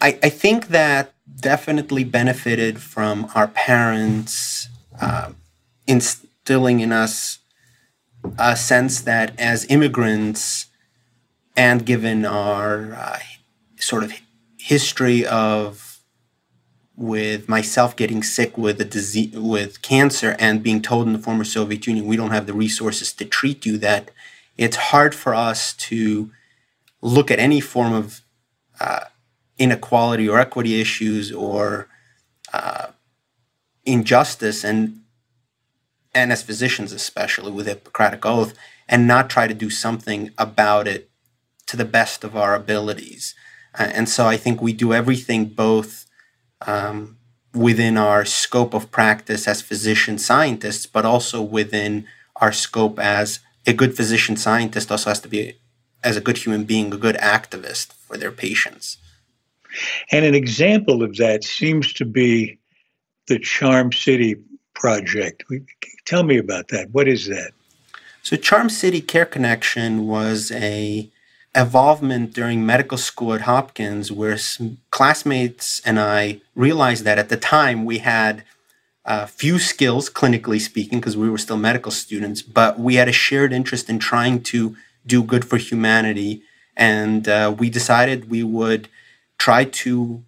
I, 0.00 0.18
I 0.22 0.28
think 0.28 0.68
that 0.68 1.14
definitely 1.40 2.04
benefited 2.04 2.80
from 2.80 3.30
our 3.34 3.48
parents 3.48 4.68
uh, 5.00 5.32
instilling 6.46 6.78
in 6.78 6.92
us 6.92 7.40
a 8.38 8.54
sense 8.54 9.00
that 9.00 9.38
as 9.38 9.66
immigrants, 9.68 10.66
and 11.56 11.84
given 11.84 12.24
our 12.24 12.94
uh, 12.94 13.18
sort 13.80 14.04
of 14.04 14.12
history 14.56 15.26
of 15.26 15.98
with 16.94 17.48
myself 17.48 17.96
getting 17.96 18.22
sick 18.22 18.56
with 18.56 18.80
a 18.80 18.84
disease 18.84 19.36
with 19.36 19.82
cancer 19.82 20.36
and 20.38 20.62
being 20.62 20.80
told 20.80 21.08
in 21.08 21.12
the 21.12 21.18
former 21.18 21.44
Soviet 21.44 21.84
Union 21.86 22.06
we 22.06 22.16
don't 22.16 22.30
have 22.30 22.46
the 22.46 22.54
resources 22.54 23.12
to 23.14 23.24
treat 23.24 23.66
you 23.66 23.76
that 23.78 24.10
it's 24.56 24.76
hard 24.76 25.14
for 25.14 25.34
us 25.34 25.74
to 25.74 26.30
look 27.02 27.30
at 27.30 27.38
any 27.38 27.60
form 27.60 27.92
of 27.92 28.22
uh, 28.80 29.04
inequality 29.58 30.28
or 30.28 30.38
equity 30.38 30.80
issues 30.80 31.32
or 31.32 31.88
uh, 32.52 32.86
injustice 33.84 34.62
and 34.62 35.00
and 36.16 36.32
as 36.32 36.42
physicians 36.42 36.92
especially 36.92 37.52
with 37.52 37.66
Hippocratic 37.66 38.26
oath 38.26 38.54
and 38.88 39.06
not 39.06 39.30
try 39.30 39.46
to 39.46 39.54
do 39.54 39.70
something 39.70 40.30
about 40.38 40.88
it 40.88 41.10
to 41.66 41.76
the 41.76 41.84
best 41.84 42.24
of 42.24 42.36
our 42.36 42.54
abilities 42.54 43.34
uh, 43.78 43.90
and 43.92 44.08
so 44.08 44.26
I 44.26 44.36
think 44.36 44.60
we 44.60 44.72
do 44.72 44.92
everything 44.92 45.46
both 45.46 46.06
um, 46.66 47.18
within 47.52 47.96
our 47.96 48.24
scope 48.24 48.74
of 48.74 48.90
practice 48.90 49.46
as 49.46 49.62
physician 49.62 50.18
scientists, 50.18 50.86
but 50.86 51.04
also 51.04 51.42
within 51.42 52.06
our 52.36 52.52
scope 52.52 52.98
as 52.98 53.40
a 53.66 53.72
good 53.72 53.96
physician 53.96 54.36
scientist 54.36 54.90
also 54.90 55.10
has 55.10 55.20
to 55.20 55.28
be, 55.28 55.54
as 56.02 56.16
a 56.16 56.20
good 56.20 56.38
human 56.38 56.64
being, 56.64 56.92
a 56.92 56.96
good 56.96 57.16
activist 57.16 57.92
for 57.94 58.16
their 58.16 58.30
patients. 58.30 58.98
And 60.12 60.24
an 60.24 60.34
example 60.34 61.02
of 61.02 61.16
that 61.16 61.44
seems 61.44 61.92
to 61.94 62.04
be 62.04 62.58
the 63.26 63.38
Charm 63.38 63.92
City 63.92 64.36
project. 64.74 65.44
Tell 66.06 66.22
me 66.22 66.38
about 66.38 66.68
that. 66.68 66.90
What 66.90 67.08
is 67.08 67.26
that? 67.26 67.50
So, 68.22 68.36
Charm 68.36 68.70
City 68.70 69.00
Care 69.00 69.26
Connection 69.26 70.06
was 70.06 70.50
a 70.52 71.10
involvement 71.54 72.32
during 72.32 72.64
medical 72.64 72.98
school 72.98 73.34
at 73.34 73.42
Hopkins 73.42 74.12
where 74.12 74.38
classmates 74.90 75.80
and 75.84 75.98
I 75.98 76.40
realized 76.54 77.04
that 77.04 77.18
at 77.18 77.28
the 77.28 77.36
time 77.36 77.84
we 77.84 77.98
had 77.98 78.44
a 79.04 79.26
few 79.26 79.58
skills, 79.58 80.10
clinically 80.10 80.60
speaking, 80.60 81.00
because 81.00 81.16
we 81.16 81.30
were 81.30 81.38
still 81.38 81.56
medical 81.56 81.92
students, 81.92 82.42
but 82.42 82.78
we 82.78 82.96
had 82.96 83.08
a 83.08 83.12
shared 83.12 83.52
interest 83.52 83.88
in 83.88 83.98
trying 83.98 84.42
to 84.42 84.76
do 85.06 85.22
good 85.22 85.44
for 85.44 85.56
humanity. 85.56 86.42
And 86.76 87.28
uh, 87.28 87.54
we 87.56 87.70
decided 87.70 88.28
we 88.28 88.42
would 88.42 88.88
try 89.38 89.64
to 89.64 90.22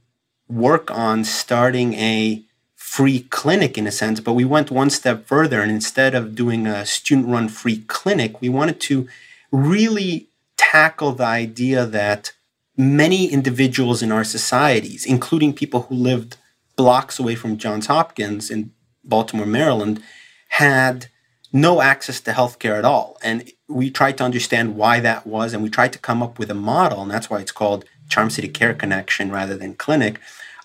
work 0.48 0.90
on 0.90 1.24
starting 1.24 1.94
a 1.94 2.42
free 2.88 3.20
clinic 3.20 3.76
in 3.76 3.86
a 3.86 3.92
sense, 3.92 4.18
but 4.18 4.32
we 4.32 4.46
went 4.46 4.70
one 4.70 4.88
step 4.88 5.26
further. 5.26 5.60
And 5.60 5.70
instead 5.70 6.14
of 6.14 6.34
doing 6.34 6.66
a 6.66 6.86
student 6.86 7.28
run 7.28 7.48
free 7.48 7.80
clinic, 7.86 8.40
we 8.40 8.48
wanted 8.48 8.80
to 8.80 9.06
really 9.52 10.28
tackle 10.56 11.12
the 11.12 11.24
idea 11.24 11.84
that 11.84 12.32
many 12.76 13.26
individuals 13.30 14.02
in 14.02 14.10
our 14.10 14.24
societies, 14.24 15.04
including 15.04 15.52
people 15.52 15.82
who 15.82 15.94
lived 15.94 16.38
blocks 16.76 17.18
away 17.18 17.34
from 17.34 17.58
Johns 17.58 17.88
Hopkins 17.88 18.50
in 18.50 18.72
Baltimore, 19.04 19.46
Maryland, 19.46 20.02
had 20.48 21.06
no 21.52 21.82
access 21.82 22.20
to 22.20 22.32
healthcare 22.32 22.78
at 22.78 22.84
all. 22.86 23.18
And 23.22 23.52
we 23.68 23.90
tried 23.90 24.16
to 24.18 24.24
understand 24.24 24.76
why 24.76 25.00
that 25.00 25.26
was, 25.26 25.52
and 25.52 25.62
we 25.62 25.68
tried 25.68 25.92
to 25.92 25.98
come 25.98 26.22
up 26.22 26.38
with 26.38 26.50
a 26.50 26.54
model, 26.54 27.02
and 27.02 27.10
that's 27.10 27.28
why 27.28 27.40
it's 27.40 27.52
called 27.52 27.84
Charm 28.08 28.30
City 28.30 28.48
Care 28.48 28.74
Connection 28.74 29.30
rather 29.30 29.56
than 29.58 29.74
clinic, 29.74 30.20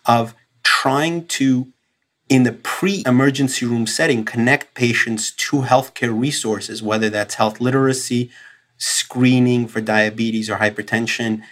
of 0.06 0.34
trying 0.64 1.26
to, 1.28 1.73
in 2.34 2.42
the 2.42 2.52
pre 2.52 3.04
emergency 3.06 3.64
room 3.64 3.86
setting, 3.86 4.26
connect 4.26 4.74
patients 4.74 5.30
to 5.30 5.58
healthcare 5.58 6.20
resources, 6.20 6.82
whether 6.82 7.08
that's 7.08 7.36
health 7.36 7.62
literacy 7.62 8.32
screening 8.76 9.68
for 9.68 9.82
diabetes 9.82 10.50
or 10.50 10.58
hypertension, 10.58 11.44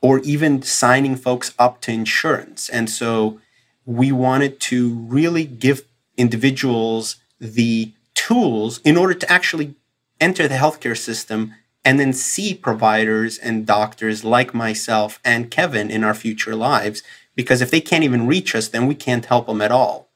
or 0.00 0.20
even 0.20 0.62
signing 0.62 1.16
folks 1.16 1.52
up 1.58 1.80
to 1.80 1.90
insurance. 1.90 2.68
And 2.68 2.88
so 2.88 3.40
we 3.84 4.12
wanted 4.12 4.60
to 4.60 4.94
really 4.94 5.44
give 5.44 5.82
individuals 6.16 7.16
the 7.40 7.92
tools 8.14 8.80
in 8.84 8.96
order 8.96 9.14
to 9.14 9.32
actually 9.32 9.74
enter 10.20 10.46
the 10.46 10.54
healthcare 10.54 10.96
system 10.96 11.52
and 11.84 11.98
then 11.98 12.12
see 12.12 12.54
providers 12.54 13.38
and 13.38 13.66
doctors 13.66 14.22
like 14.22 14.54
myself 14.54 15.18
and 15.24 15.50
Kevin 15.50 15.90
in 15.90 16.04
our 16.04 16.14
future 16.14 16.54
lives. 16.54 17.02
Because 17.34 17.60
if 17.60 17.72
they 17.72 17.80
can't 17.80 18.04
even 18.04 18.28
reach 18.28 18.54
us, 18.54 18.68
then 18.68 18.86
we 18.86 18.94
can't 18.94 19.26
help 19.26 19.48
them 19.48 19.60
at 19.60 19.72
all. 19.72 20.07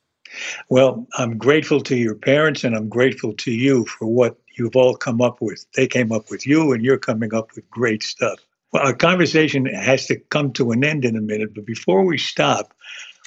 Well, 0.69 1.07
I'm 1.19 1.39
grateful 1.39 1.81
to 1.83 1.97
your 1.97 2.15
parents 2.15 2.65
and 2.65 2.75
I'm 2.75 2.89
grateful 2.89 3.35
to 3.35 3.53
you 3.53 3.85
for 3.87 4.07
what 4.07 4.37
you've 4.57 4.77
all 4.77 4.97
come 4.97 5.21
up 5.21 5.41
with. 5.41 5.65
They 5.75 5.87
came 5.87 6.13
up 6.13 6.31
with 6.31 6.47
you, 6.47 6.73
and 6.73 6.85
you're 6.85 6.99
coming 6.99 7.35
up 7.35 7.55
with 7.55 7.69
great 7.71 8.03
stuff. 8.03 8.39
Well, 8.73 8.83
our 8.83 8.95
conversation 8.95 9.67
has 9.67 10.07
to 10.07 10.17
come 10.17 10.53
to 10.55 10.73
an 10.73 10.85
end 10.85 11.05
in 11.05 11.17
a 11.17 11.21
minute, 11.21 11.55
but 11.55 11.67
before 11.67 12.05
we 12.05 12.19
stop, 12.19 12.73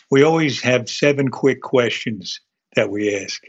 we 0.10 0.24
always 0.24 0.62
have 0.62 0.90
seven 0.90 1.30
quick 1.30 1.62
questions 1.62 2.42
that 2.76 2.90
we 2.90 3.16
ask, 3.16 3.44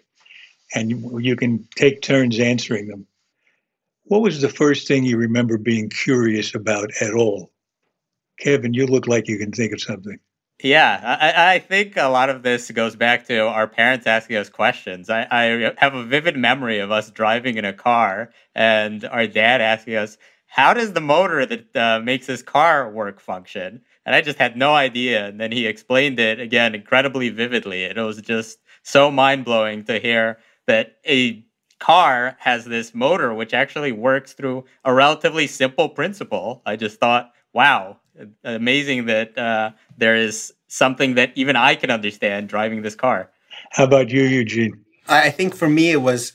and 0.74 0.90
you, 0.90 1.18
you 1.18 1.36
can 1.36 1.68
take 1.76 2.02
turns 2.02 2.38
answering 2.38 2.88
them. 2.88 3.06
What 4.04 4.22
was 4.22 4.40
the 4.40 4.48
first 4.48 4.86
thing 4.86 5.04
you 5.04 5.16
remember 5.16 5.58
being 5.58 5.90
curious 5.90 6.54
about 6.54 6.90
at 7.00 7.14
all? 7.14 7.52
Kevin, 8.38 8.74
you 8.74 8.86
look 8.86 9.06
like 9.06 9.28
you 9.28 9.38
can 9.38 9.52
think 9.52 9.72
of 9.72 9.80
something. 9.80 10.18
Yeah, 10.62 11.18
I, 11.20 11.54
I, 11.56 11.58
think 11.58 11.98
a 11.98 12.08
lot 12.08 12.30
of 12.30 12.42
this 12.42 12.70
goes 12.70 12.96
back 12.96 13.26
to 13.26 13.40
our 13.40 13.66
parents 13.68 14.06
asking 14.06 14.36
us 14.36 14.48
questions. 14.48 15.10
I, 15.10 15.26
I 15.30 15.74
have 15.76 15.94
a 15.94 16.02
vivid 16.02 16.34
memory 16.34 16.78
of 16.78 16.90
us 16.90 17.10
driving 17.10 17.58
in 17.58 17.66
a 17.66 17.74
car 17.74 18.30
and 18.54 19.04
our 19.04 19.26
dad 19.26 19.60
asking 19.60 19.96
us, 19.96 20.16
How 20.46 20.72
does 20.72 20.94
the 20.94 21.02
motor 21.02 21.44
that 21.44 21.76
uh, 21.76 22.00
makes 22.00 22.26
this 22.26 22.40
car 22.42 22.90
work 22.90 23.20
function? 23.20 23.82
And 24.06 24.14
I 24.14 24.22
just 24.22 24.38
had 24.38 24.56
no 24.56 24.74
idea. 24.74 25.26
And 25.26 25.38
then 25.38 25.52
he 25.52 25.66
explained 25.66 26.18
it 26.18 26.40
again 26.40 26.74
incredibly 26.74 27.28
vividly. 27.28 27.84
And 27.84 27.98
it 27.98 28.02
was 28.02 28.22
just 28.22 28.58
so 28.82 29.10
mind 29.10 29.44
blowing 29.44 29.84
to 29.84 29.98
hear 29.98 30.38
that 30.66 30.96
a 31.06 31.44
car 31.80 32.34
has 32.40 32.64
this 32.64 32.94
motor 32.94 33.34
which 33.34 33.52
actually 33.52 33.92
works 33.92 34.32
through 34.32 34.64
a 34.84 34.94
relatively 34.94 35.46
simple 35.46 35.90
principle. 35.90 36.62
I 36.64 36.76
just 36.76 36.98
thought, 36.98 37.32
wow, 37.52 37.98
amazing 38.44 39.06
that 39.06 39.36
uh, 39.36 39.70
there 39.96 40.16
is 40.16 40.52
something 40.68 41.14
that 41.14 41.32
even 41.34 41.56
I 41.56 41.74
can 41.74 41.90
understand 41.90 42.48
driving 42.48 42.82
this 42.82 42.94
car. 42.94 43.30
How 43.70 43.84
about 43.84 44.10
you, 44.10 44.22
Eugene? 44.22 44.84
I 45.08 45.30
think 45.30 45.54
for 45.54 45.68
me, 45.68 45.90
it 45.90 46.02
was 46.02 46.32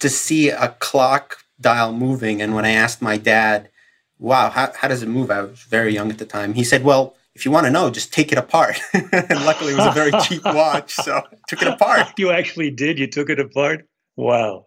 to 0.00 0.08
see 0.08 0.48
a 0.48 0.68
clock 0.80 1.38
dial 1.60 1.92
moving. 1.92 2.40
And 2.40 2.54
when 2.54 2.64
I 2.64 2.70
asked 2.70 3.02
my 3.02 3.16
dad, 3.16 3.70
wow, 4.18 4.50
how, 4.50 4.72
how 4.74 4.88
does 4.88 5.02
it 5.02 5.08
move? 5.08 5.30
I 5.30 5.42
was 5.42 5.60
very 5.62 5.92
young 5.92 6.10
at 6.10 6.18
the 6.18 6.24
time. 6.24 6.54
He 6.54 6.64
said, 6.64 6.84
well, 6.84 7.16
if 7.34 7.44
you 7.44 7.50
want 7.50 7.66
to 7.66 7.70
know, 7.70 7.90
just 7.90 8.12
take 8.12 8.32
it 8.32 8.38
apart. 8.38 8.80
and 8.92 9.44
luckily, 9.44 9.72
it 9.72 9.76
was 9.76 9.86
a 9.86 9.92
very 9.92 10.12
cheap 10.22 10.44
watch. 10.44 10.94
So 10.94 11.16
I 11.16 11.36
took 11.48 11.62
it 11.62 11.68
apart. 11.68 12.18
You 12.18 12.30
actually 12.30 12.70
did? 12.70 12.98
You 12.98 13.06
took 13.06 13.28
it 13.28 13.40
apart? 13.40 13.86
Wow. 14.16 14.66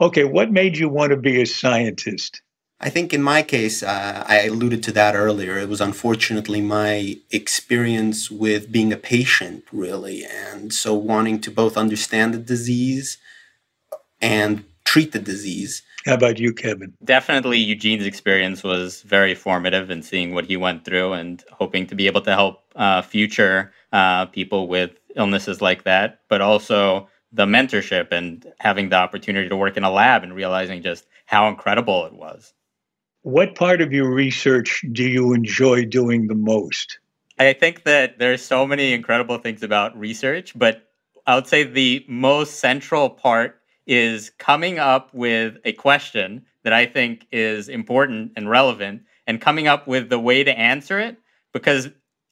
Okay, 0.00 0.24
what 0.24 0.50
made 0.50 0.76
you 0.76 0.88
want 0.88 1.10
to 1.10 1.16
be 1.16 1.40
a 1.40 1.46
scientist? 1.46 2.42
I 2.78 2.90
think 2.90 3.14
in 3.14 3.22
my 3.22 3.42
case, 3.42 3.82
uh, 3.82 4.24
I 4.28 4.42
alluded 4.42 4.82
to 4.84 4.92
that 4.92 5.14
earlier. 5.14 5.58
It 5.58 5.68
was 5.68 5.80
unfortunately 5.80 6.60
my 6.60 7.16
experience 7.30 8.30
with 8.30 8.70
being 8.70 8.92
a 8.92 8.98
patient, 8.98 9.64
really. 9.72 10.24
And 10.24 10.72
so 10.74 10.92
wanting 10.94 11.40
to 11.40 11.50
both 11.50 11.78
understand 11.78 12.34
the 12.34 12.38
disease 12.38 13.16
and 14.20 14.64
treat 14.84 15.12
the 15.12 15.18
disease. 15.18 15.82
How 16.04 16.14
about 16.14 16.38
you, 16.38 16.52
Kevin? 16.52 16.92
Definitely, 17.02 17.58
Eugene's 17.58 18.06
experience 18.06 18.62
was 18.62 19.02
very 19.02 19.34
formative 19.34 19.90
in 19.90 20.02
seeing 20.02 20.34
what 20.34 20.44
he 20.44 20.56
went 20.56 20.84
through 20.84 21.14
and 21.14 21.42
hoping 21.50 21.86
to 21.86 21.94
be 21.94 22.06
able 22.06 22.20
to 22.20 22.34
help 22.34 22.62
uh, 22.76 23.00
future 23.02 23.72
uh, 23.92 24.26
people 24.26 24.68
with 24.68 24.90
illnesses 25.16 25.62
like 25.62 25.84
that, 25.84 26.20
but 26.28 26.42
also 26.42 27.08
the 27.32 27.46
mentorship 27.46 28.12
and 28.12 28.46
having 28.58 28.90
the 28.90 28.96
opportunity 28.96 29.48
to 29.48 29.56
work 29.56 29.76
in 29.76 29.82
a 29.82 29.90
lab 29.90 30.22
and 30.22 30.34
realizing 30.36 30.82
just 30.82 31.06
how 31.24 31.48
incredible 31.48 32.06
it 32.06 32.12
was. 32.12 32.52
What 33.26 33.56
part 33.56 33.80
of 33.80 33.92
your 33.92 34.08
research 34.08 34.84
do 34.92 35.02
you 35.02 35.32
enjoy 35.32 35.84
doing 35.84 36.28
the 36.28 36.36
most? 36.36 37.00
I 37.40 37.54
think 37.54 37.82
that 37.82 38.20
there's 38.20 38.40
so 38.40 38.64
many 38.64 38.92
incredible 38.92 39.38
things 39.38 39.64
about 39.64 39.98
research, 39.98 40.56
but 40.56 40.88
I 41.26 41.34
would 41.34 41.48
say 41.48 41.64
the 41.64 42.04
most 42.06 42.60
central 42.60 43.10
part 43.10 43.60
is 43.84 44.30
coming 44.38 44.78
up 44.78 45.12
with 45.12 45.56
a 45.64 45.72
question 45.72 46.46
that 46.62 46.72
I 46.72 46.86
think 46.86 47.26
is 47.32 47.68
important 47.68 48.30
and 48.36 48.48
relevant 48.48 49.02
and 49.26 49.40
coming 49.40 49.66
up 49.66 49.88
with 49.88 50.08
the 50.08 50.20
way 50.20 50.44
to 50.44 50.56
answer 50.56 51.00
it 51.00 51.16
because 51.52 51.88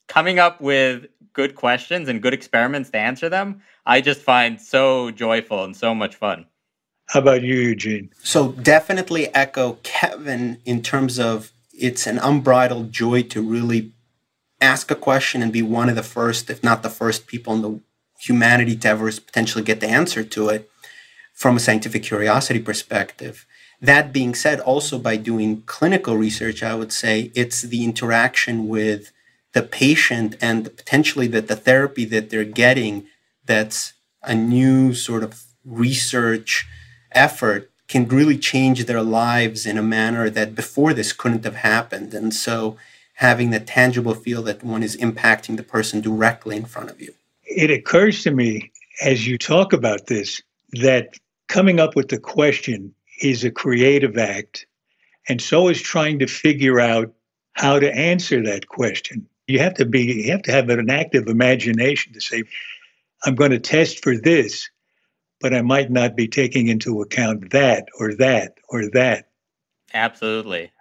coming 0.07 0.39
up 0.39 0.61
with 0.61 1.07
good 1.33 1.57
questions 1.57 2.09
and 2.09 2.23
good 2.23 2.33
experiments 2.33 2.91
to 2.91 2.99
answer 2.99 3.29
them, 3.29 3.63
I 3.85 4.01
just 4.01 4.21
find 4.21 4.61
so 4.61 5.11
joyful 5.11 5.65
and 5.65 5.77
so 5.77 5.93
much 5.93 6.15
fun. 6.15 6.47
How 7.09 7.21
about 7.21 7.43
you, 7.43 7.55
Eugene? 7.55 8.11
So, 8.23 8.53
definitely 8.53 9.33
echo 9.35 9.79
Kevin 9.83 10.59
in 10.65 10.83
terms 10.83 11.19
of 11.19 11.53
it's 11.73 12.07
an 12.07 12.19
unbridled 12.19 12.93
joy 12.93 13.23
to 13.25 13.43
really 13.43 13.93
ask 14.61 14.91
a 14.91 14.97
question 14.97 15.43
and 15.43 15.53
be 15.53 15.63
one 15.63 15.89
of 15.89 15.97
the 15.97 16.03
first, 16.03 16.49
if 16.51 16.63
not 16.63 16.83
the 16.83 16.91
first 16.91 17.27
people 17.27 17.53
in 17.55 17.63
the 17.63 17.81
humanity 18.19 18.77
to 18.77 18.89
ever 18.89 19.13
potentially 19.13 19.63
get 19.63 19.81
the 19.81 19.89
answer 19.89 20.25
to 20.25 20.49
it 20.49 20.71
from 21.35 21.57
a 21.57 21.61
scientific 21.61 22.03
curiosity 22.03 22.61
perspective. 22.61 23.47
That 23.81 24.13
being 24.13 24.35
said, 24.35 24.61
also 24.61 24.99
by 24.99 25.17
doing 25.17 25.63
clinical 25.67 26.17
research, 26.17 26.63
I 26.63 26.75
would 26.75 26.93
say 26.93 27.33
it's 27.35 27.63
the 27.63 27.85
interaction 27.85 28.69
with 28.69 29.13
the 29.53 29.63
patient 29.63 30.37
and 30.41 30.65
potentially 30.77 31.27
that 31.29 31.49
the 31.49 31.57
therapy 31.57 32.05
that 32.07 32.31
they're 32.31 32.45
getting 32.45 33.07
that's 33.45 33.93
a 34.23 34.35
new 34.35 34.95
sort 34.95 35.23
of 35.23 35.45
research 35.65 36.67
effort 37.15 37.71
can 37.89 38.09
really 38.09 38.39
change 38.39 38.87
their 38.87 39.03
lives 39.03 39.67
in 39.67 39.79
a 39.79 39.83
manner 39.83 40.31
that 40.31 40.55
before 40.55 40.95
this 40.95 41.13
couldn't 41.13 41.45
have 41.45 41.57
happened. 41.57 42.15
And 42.15 42.33
so 42.33 42.77
having 43.15 43.51
the 43.51 43.61
tangible 43.61 44.15
feel 44.15 44.43
that 44.43 44.65
one 44.65 44.83
is 44.83 44.97
impacting 44.97 45.57
the 45.57 45.63
person 45.63 46.01
directly 46.01 46.57
in 46.57 46.65
front 46.65 46.91
of 46.91 47.01
you. 47.01 47.15
It 47.45 47.71
occurs 47.71 48.23
to 48.25 48.31
me 48.31 48.73
as 49.03 49.27
you 49.27 49.39
talk 49.39 49.73
about 49.73 50.07
this 50.07 50.41
that 50.73 51.19
coming 51.49 51.79
up 51.79 51.95
with 51.95 52.09
the 52.09 52.19
question 52.19 52.95
is 53.21 53.45
a 53.45 53.51
creative 53.51 54.19
act, 54.19 54.67
and 55.29 55.41
so 55.41 55.69
is 55.69 55.81
trying 55.81 56.19
to 56.19 56.27
figure 56.27 56.81
out 56.81 57.13
how 57.53 57.79
to 57.79 57.95
answer 57.95 58.43
that 58.43 58.69
question. 58.69 59.27
You 59.47 59.59
have 59.61 59.75
to 59.75 59.85
be 59.85 60.25
you 60.25 60.33
have 60.33 60.43
to 60.43 60.53
have 60.53 60.69
an 60.71 60.91
active 60.91 61.29
imagination 61.29 62.13
to 62.15 62.21
say, 62.21 62.43
I'm 63.25 63.35
going 63.35 63.53
to 63.53 63.59
test 63.59 64.03
for 64.03 64.17
this, 64.17 64.69
but 65.45 65.53
I 65.53 65.61
might 65.61 65.91
not 65.91 66.17
be 66.17 66.27
taking 66.27 66.69
into 66.69 67.03
account 67.03 67.51
that 67.51 67.89
or 68.01 68.15
that 68.15 68.55
or 68.71 68.89
that. 68.93 69.29
Absolutely. 69.93 70.73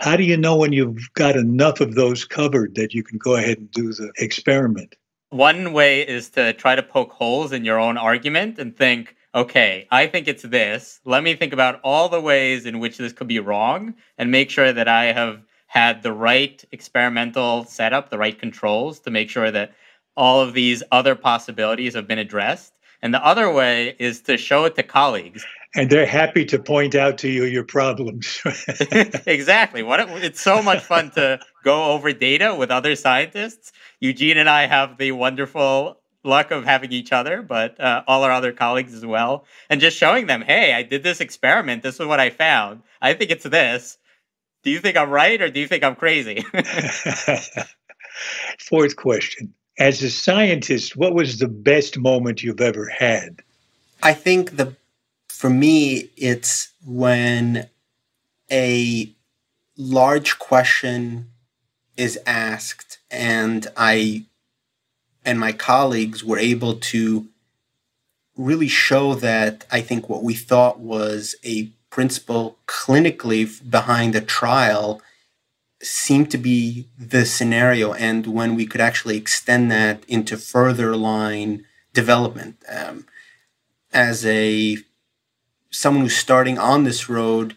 How 0.00 0.16
do 0.16 0.24
you 0.24 0.36
know 0.36 0.56
when 0.56 0.72
you've 0.72 1.08
got 1.14 1.36
enough 1.36 1.80
of 1.80 1.94
those 1.94 2.24
covered 2.24 2.74
that 2.74 2.92
you 2.92 3.04
can 3.04 3.18
go 3.18 3.36
ahead 3.36 3.58
and 3.58 3.70
do 3.70 3.92
the 3.92 4.10
experiment? 4.18 4.96
One 5.30 5.72
way 5.72 6.00
is 6.00 6.30
to 6.30 6.52
try 6.52 6.74
to 6.74 6.82
poke 6.82 7.12
holes 7.12 7.52
in 7.52 7.64
your 7.64 7.78
own 7.78 7.96
argument 7.96 8.58
and 8.58 8.76
think, 8.76 9.14
okay, 9.36 9.86
I 9.92 10.08
think 10.08 10.26
it's 10.26 10.42
this. 10.42 10.98
Let 11.04 11.22
me 11.22 11.36
think 11.36 11.52
about 11.52 11.78
all 11.84 12.08
the 12.08 12.20
ways 12.20 12.66
in 12.66 12.80
which 12.80 12.98
this 12.98 13.12
could 13.12 13.28
be 13.28 13.38
wrong 13.38 13.94
and 14.18 14.32
make 14.32 14.50
sure 14.50 14.72
that 14.72 14.88
I 14.88 15.12
have 15.12 15.44
had 15.68 16.02
the 16.02 16.12
right 16.12 16.64
experimental 16.72 17.66
setup, 17.66 18.10
the 18.10 18.18
right 18.18 18.36
controls 18.36 18.98
to 19.00 19.12
make 19.12 19.30
sure 19.30 19.52
that 19.52 19.74
all 20.16 20.40
of 20.40 20.54
these 20.54 20.82
other 20.90 21.14
possibilities 21.14 21.94
have 21.94 22.08
been 22.08 22.18
addressed. 22.18 22.72
And 23.02 23.14
the 23.14 23.24
other 23.24 23.50
way 23.52 23.96
is 23.98 24.22
to 24.22 24.36
show 24.36 24.64
it 24.64 24.74
to 24.76 24.82
colleagues. 24.82 25.44
And 25.74 25.90
they're 25.90 26.06
happy 26.06 26.44
to 26.46 26.58
point 26.58 26.94
out 26.94 27.18
to 27.18 27.28
you 27.28 27.44
your 27.44 27.64
problems. 27.64 28.40
exactly. 29.26 29.82
What 29.82 30.00
it's 30.24 30.40
so 30.40 30.62
much 30.62 30.82
fun 30.82 31.10
to 31.12 31.38
go 31.62 31.92
over 31.92 32.12
data 32.12 32.54
with 32.54 32.70
other 32.70 32.96
scientists. 32.96 33.72
Eugene 34.00 34.38
and 34.38 34.48
I 34.48 34.66
have 34.66 34.98
the 34.98 35.12
wonderful 35.12 35.98
luck 36.24 36.50
of 36.50 36.64
having 36.64 36.92
each 36.92 37.12
other, 37.12 37.42
but 37.42 37.78
uh, 37.80 38.02
all 38.06 38.24
our 38.24 38.32
other 38.32 38.52
colleagues 38.52 38.94
as 38.94 39.04
well, 39.04 39.44
and 39.70 39.80
just 39.80 39.96
showing 39.96 40.26
them, 40.26 40.42
hey, 40.42 40.72
I 40.72 40.82
did 40.82 41.02
this 41.02 41.20
experiment. 41.20 41.82
This 41.82 42.00
is 42.00 42.06
what 42.06 42.20
I 42.20 42.30
found. 42.30 42.82
I 43.00 43.14
think 43.14 43.30
it's 43.30 43.44
this. 43.44 43.98
Do 44.62 44.70
you 44.70 44.80
think 44.80 44.96
I'm 44.96 45.10
right 45.10 45.40
or 45.40 45.50
do 45.50 45.60
you 45.60 45.68
think 45.68 45.84
I'm 45.84 45.94
crazy? 45.96 46.44
Fourth 48.58 48.96
question. 48.96 49.54
As 49.78 50.02
a 50.02 50.10
scientist, 50.10 50.96
what 50.96 51.14
was 51.14 51.38
the 51.38 51.48
best 51.48 51.98
moment 51.98 52.42
you've 52.42 52.60
ever 52.60 52.88
had? 52.88 53.42
I 54.02 54.12
think 54.12 54.56
the 54.56 54.74
for 55.28 55.50
me 55.50 56.10
it's 56.16 56.72
when 56.84 57.68
a 58.50 59.12
large 59.76 60.38
question 60.40 61.30
is 61.96 62.18
asked 62.26 62.98
and 63.10 63.66
I 63.76 64.24
and 65.24 65.38
my 65.38 65.52
colleagues 65.52 66.24
were 66.24 66.38
able 66.38 66.74
to 66.74 67.26
really 68.36 68.68
show 68.68 69.14
that 69.14 69.64
I 69.70 69.80
think 69.80 70.08
what 70.08 70.22
we 70.22 70.34
thought 70.34 70.80
was 70.80 71.36
a 71.44 71.70
principle 71.90 72.56
clinically 72.66 73.48
behind 73.70 74.14
a 74.14 74.20
trial 74.20 75.02
seemed 75.80 76.30
to 76.30 76.38
be 76.38 76.88
the 76.98 77.24
scenario 77.24 77.92
and 77.92 78.26
when 78.26 78.54
we 78.54 78.66
could 78.66 78.80
actually 78.80 79.16
extend 79.16 79.70
that 79.70 80.04
into 80.08 80.36
further 80.36 80.96
line 80.96 81.64
development. 81.92 82.56
Um, 82.68 83.06
as 83.92 84.26
a 84.26 84.78
someone 85.70 86.04
who's 86.04 86.16
starting 86.16 86.58
on 86.58 86.84
this 86.84 87.08
road 87.08 87.54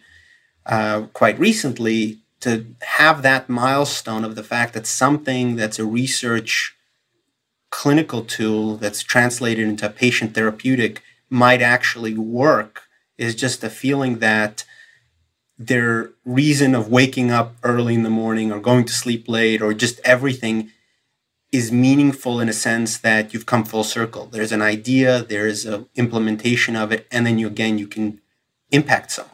uh, 0.66 1.02
quite 1.12 1.38
recently 1.38 2.18
to 2.40 2.66
have 2.82 3.22
that 3.22 3.48
milestone 3.48 4.24
of 4.24 4.34
the 4.34 4.42
fact 4.42 4.74
that 4.74 4.86
something 4.86 5.56
that's 5.56 5.78
a 5.78 5.84
research 5.84 6.76
clinical 7.70 8.22
tool 8.22 8.76
that's 8.76 9.02
translated 9.02 9.66
into 9.66 9.86
a 9.86 9.90
patient 9.90 10.34
therapeutic 10.34 11.02
might 11.30 11.62
actually 11.62 12.16
work 12.16 12.82
is 13.16 13.34
just 13.34 13.64
a 13.64 13.70
feeling 13.70 14.18
that 14.18 14.64
their 15.66 16.10
reason 16.24 16.74
of 16.74 16.88
waking 16.88 17.30
up 17.30 17.56
early 17.62 17.94
in 17.94 18.02
the 18.02 18.10
morning 18.10 18.52
or 18.52 18.60
going 18.60 18.84
to 18.84 18.92
sleep 18.92 19.28
late 19.28 19.62
or 19.62 19.74
just 19.74 20.00
everything 20.04 20.70
is 21.52 21.70
meaningful 21.70 22.40
in 22.40 22.48
a 22.48 22.52
sense 22.52 22.98
that 22.98 23.32
you've 23.32 23.46
come 23.46 23.64
full 23.64 23.84
circle. 23.84 24.26
There's 24.26 24.52
an 24.52 24.62
idea, 24.62 25.22
there's 25.22 25.66
an 25.66 25.86
implementation 25.94 26.76
of 26.76 26.92
it, 26.92 27.06
and 27.12 27.26
then 27.26 27.38
you 27.38 27.46
again 27.46 27.78
you 27.78 27.86
can 27.86 28.20
impact 28.70 29.12
someone. 29.12 29.32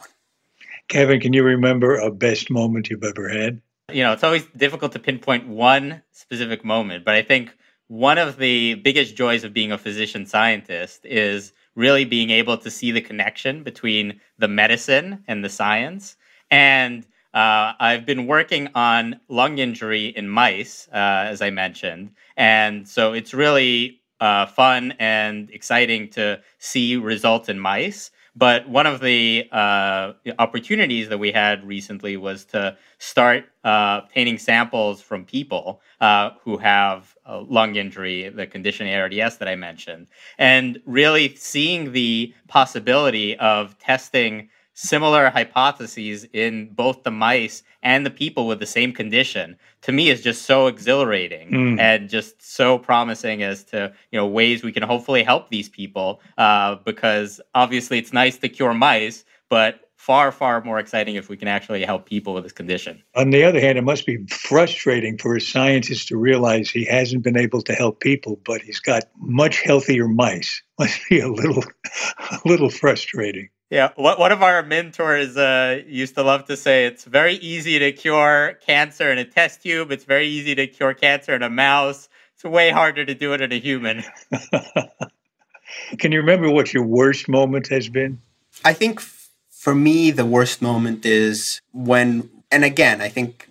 Kevin, 0.88 1.20
can 1.20 1.32
you 1.32 1.44
remember 1.44 1.96
a 1.96 2.10
best 2.10 2.50
moment 2.50 2.90
you've 2.90 3.04
ever 3.04 3.28
had? 3.28 3.60
You 3.92 4.02
know, 4.02 4.12
it's 4.12 4.24
always 4.24 4.44
difficult 4.56 4.92
to 4.92 4.98
pinpoint 4.98 5.46
one 5.46 6.02
specific 6.12 6.64
moment, 6.64 7.04
but 7.04 7.14
I 7.14 7.22
think 7.22 7.54
one 7.86 8.18
of 8.18 8.36
the 8.36 8.74
biggest 8.74 9.16
joys 9.16 9.44
of 9.44 9.54
being 9.54 9.72
a 9.72 9.78
physician 9.78 10.26
scientist 10.26 11.06
is 11.06 11.52
really 11.78 12.04
being 12.04 12.30
able 12.30 12.58
to 12.58 12.70
see 12.70 12.90
the 12.90 13.00
connection 13.00 13.62
between 13.62 14.20
the 14.36 14.48
medicine 14.48 15.22
and 15.28 15.44
the 15.44 15.48
science. 15.48 16.16
And 16.50 17.06
uh, 17.34 17.72
I've 17.78 18.04
been 18.04 18.26
working 18.26 18.68
on 18.74 19.20
lung 19.28 19.58
injury 19.58 20.06
in 20.06 20.28
mice, 20.28 20.88
uh, 20.92 21.30
as 21.32 21.40
I 21.40 21.50
mentioned. 21.50 22.10
And 22.36 22.88
so 22.88 23.12
it's 23.12 23.32
really 23.32 24.00
uh, 24.18 24.46
fun 24.46 24.92
and 24.98 25.48
exciting 25.50 26.10
to 26.10 26.40
see 26.58 26.96
results 26.96 27.48
in 27.48 27.60
mice. 27.60 28.10
But 28.38 28.68
one 28.68 28.87
of 28.87 29.01
the 29.01 29.48
uh, 29.51 30.12
opportunities 30.38 31.09
that 31.09 31.18
we 31.18 31.33
had 31.33 31.66
recently 31.66 32.16
was 32.16 32.44
to 32.46 32.77
start 32.98 33.46
uh, 33.64 34.03
obtaining 34.05 34.38
samples 34.38 35.03
from 35.03 35.24
people 35.24 35.81
uh, 36.01 36.31
who 36.44 36.57
have 36.59 37.16
lung 37.27 37.74
injury, 37.74 38.29
the 38.29 38.46
condition 38.46 38.87
ARDS 38.87 39.38
that 39.38 39.48
I 39.48 39.57
mentioned, 39.57 40.07
and 40.38 40.81
really 40.87 41.35
seeing 41.35 41.90
the 41.90 42.33
possibility 42.46 43.37
of 43.38 43.77
testing 43.81 44.51
similar 44.78 45.28
hypotheses 45.28 46.24
in 46.32 46.68
both 46.68 47.02
the 47.02 47.10
mice 47.10 47.64
and 47.82 48.06
the 48.06 48.10
people 48.10 48.46
with 48.46 48.60
the 48.60 48.66
same 48.66 48.92
condition 48.92 49.56
to 49.82 49.90
me 49.90 50.08
is 50.08 50.22
just 50.22 50.42
so 50.42 50.68
exhilarating 50.68 51.50
mm. 51.50 51.80
and 51.80 52.08
just 52.08 52.40
so 52.40 52.78
promising 52.78 53.42
as 53.42 53.64
to 53.64 53.92
you 54.12 54.16
know 54.16 54.24
ways 54.24 54.62
we 54.62 54.70
can 54.70 54.84
hopefully 54.84 55.24
help 55.24 55.48
these 55.48 55.68
people 55.68 56.20
uh, 56.38 56.76
because 56.84 57.40
obviously 57.56 57.98
it's 57.98 58.12
nice 58.12 58.38
to 58.38 58.48
cure 58.48 58.72
mice 58.72 59.24
but 59.48 59.80
far, 59.96 60.30
far 60.30 60.62
more 60.62 60.78
exciting 60.78 61.16
if 61.16 61.28
we 61.28 61.36
can 61.36 61.48
actually 61.48 61.84
help 61.84 62.06
people 62.06 62.32
with 62.32 62.44
this 62.44 62.52
condition. 62.52 63.02
On 63.16 63.30
the 63.30 63.42
other 63.42 63.58
hand, 63.58 63.78
it 63.78 63.82
must 63.82 64.06
be 64.06 64.24
frustrating 64.28 65.18
for 65.18 65.34
a 65.34 65.40
scientist 65.40 66.06
to 66.08 66.16
realize 66.16 66.70
he 66.70 66.84
hasn't 66.84 67.24
been 67.24 67.36
able 67.36 67.62
to 67.62 67.72
help 67.72 67.98
people, 67.98 68.40
but 68.46 68.62
he's 68.62 68.78
got 68.78 69.02
much 69.16 69.60
healthier 69.60 70.06
mice. 70.06 70.62
Must 70.78 71.00
be 71.10 71.18
a 71.18 71.26
little, 71.26 71.64
a 72.30 72.38
little 72.44 72.70
frustrating. 72.70 73.48
Yeah, 73.70 73.90
one 73.96 74.33
of 74.33 74.42
our 74.42 74.62
mentors 74.62 75.37
uh, 75.37 75.83
used 75.87 76.14
to 76.14 76.22
love 76.22 76.46
to 76.46 76.57
say 76.57 76.87
it's 76.87 77.04
very 77.04 77.35
easy 77.35 77.78
to 77.78 77.92
cure 77.92 78.59
cancer 78.64 79.12
in 79.12 79.18
a 79.18 79.26
test 79.26 79.62
tube. 79.62 79.92
It's 79.92 80.04
very 80.04 80.26
easy 80.26 80.54
to 80.54 80.66
cure 80.66 80.94
cancer 80.94 81.35
in 81.35 81.42
a 81.42 81.50
mouse. 81.50 82.09
It's 82.35 82.44
way 82.44 82.70
harder 82.70 83.04
to 83.04 83.14
do 83.14 83.35
it 83.35 83.42
in 83.42 83.52
a 83.52 83.59
human. 83.59 84.04
Can 85.98 86.12
you 86.12 86.20
remember 86.20 86.50
what 86.50 86.72
your 86.72 86.85
worst 86.85 87.28
moment 87.28 87.68
has 87.68 87.90
been? 87.90 88.20
I 88.64 88.72
think 88.72 89.00
for 89.50 89.74
me, 89.74 90.11
the 90.12 90.24
worst 90.24 90.62
moment 90.62 91.04
is 91.04 91.61
when 91.72 92.31
and 92.50 92.64
again, 92.64 93.02
I 93.02 93.11
think 93.11 93.46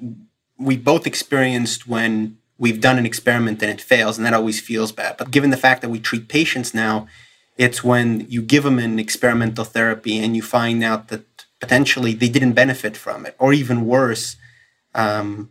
we 0.58 0.78
both 0.78 1.06
experienced 1.06 1.88
when 1.88 2.40
we've 2.58 2.82
done 2.82 2.98
an 2.98 3.06
experiment 3.06 3.62
and 3.62 3.72
it 3.72 3.82
fails, 3.82 4.18
and 4.18 4.26
that 4.26 4.34
always 4.34 4.60
feels 4.60 4.92
bad. 4.92 5.18
But 5.18 5.30
given 5.30 5.52
the 5.52 5.58
fact 5.58 5.84
that 5.84 5.90
we 5.90 6.00
treat 6.00 6.28
patients 6.28 6.74
now, 6.74 7.08
it's 7.58 7.84
when 7.84 8.26
you 8.30 8.42
give 8.42 8.64
them 8.64 8.80
an 8.80 9.00
experimental 9.00 9.66
therapy 9.66 10.18
and 10.20 10.36
you 10.36 10.42
find 10.42 10.84
out 10.84 11.08
that 11.10 11.26
potentially 11.60 12.14
they 12.14 12.30
didn't 12.30 12.54
benefit 12.54 12.96
from 12.96 13.26
it, 13.26 13.36
or 13.40 13.52
even 13.54 13.88
worse, 13.88 14.36
um, 14.94 15.50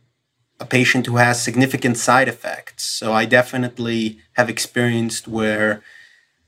a 0.61 0.65
patient 0.65 1.07
who 1.07 1.17
has 1.17 1.43
significant 1.43 1.99
side 1.99 2.29
effects. 2.29 2.85
So 2.85 3.13
I 3.13 3.25
definitely 3.25 4.19
have 4.35 4.49
experienced 4.49 5.29
where 5.29 5.83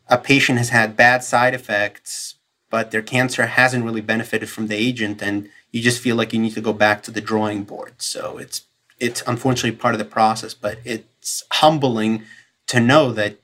a 0.09 0.17
patient 0.17 0.59
has 0.59 0.71
had 0.71 0.97
bad 0.97 1.23
side 1.23 1.55
effects, 1.55 2.37
but 2.71 2.91
their 2.91 3.03
cancer 3.03 3.47
hasn't 3.47 3.85
really 3.85 4.01
benefited 4.01 4.49
from 4.49 4.69
the 4.69 4.77
agent, 4.77 5.23
and 5.23 5.51
you 5.73 5.83
just 5.83 6.01
feel 6.01 6.17
like 6.17 6.33
you 6.33 6.39
need 6.39 6.55
to 6.55 6.61
go 6.61 6.73
back 6.73 7.03
to 7.03 7.11
the 7.11 7.21
drawing 7.21 7.65
board. 7.65 7.95
So 7.99 8.39
it's 8.39 8.63
it's 8.99 9.23
unfortunately 9.27 9.73
part 9.79 9.95
of 9.95 9.99
the 9.99 10.05
process, 10.05 10.55
but 10.55 10.79
it's 10.85 11.45
humbling 11.53 12.25
to 12.67 12.81
know 12.81 13.13
that 13.13 13.37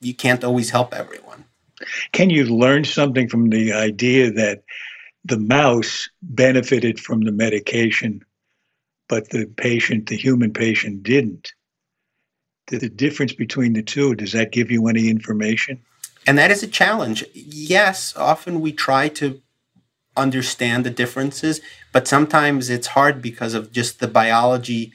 you 0.00 0.14
can't 0.14 0.42
always 0.42 0.70
help 0.70 0.94
everyone. 0.94 1.27
Can 2.12 2.30
you 2.30 2.44
learn 2.44 2.84
something 2.84 3.28
from 3.28 3.50
the 3.50 3.72
idea 3.72 4.30
that 4.32 4.62
the 5.24 5.38
mouse 5.38 6.08
benefited 6.22 6.98
from 6.98 7.22
the 7.22 7.32
medication, 7.32 8.24
but 9.08 9.30
the 9.30 9.46
patient, 9.56 10.08
the 10.08 10.16
human 10.16 10.52
patient, 10.52 11.02
didn't? 11.02 11.52
The 12.66 12.88
difference 12.88 13.32
between 13.32 13.72
the 13.72 13.82
two, 13.82 14.14
does 14.14 14.32
that 14.32 14.52
give 14.52 14.70
you 14.70 14.88
any 14.88 15.08
information? 15.08 15.80
And 16.26 16.36
that 16.36 16.50
is 16.50 16.62
a 16.62 16.66
challenge. 16.66 17.24
Yes, 17.32 18.14
often 18.16 18.60
we 18.60 18.72
try 18.72 19.08
to 19.08 19.40
understand 20.16 20.84
the 20.84 20.90
differences, 20.90 21.60
but 21.92 22.06
sometimes 22.06 22.68
it's 22.68 22.88
hard 22.88 23.22
because 23.22 23.54
of 23.54 23.72
just 23.72 24.00
the 24.00 24.08
biology 24.08 24.92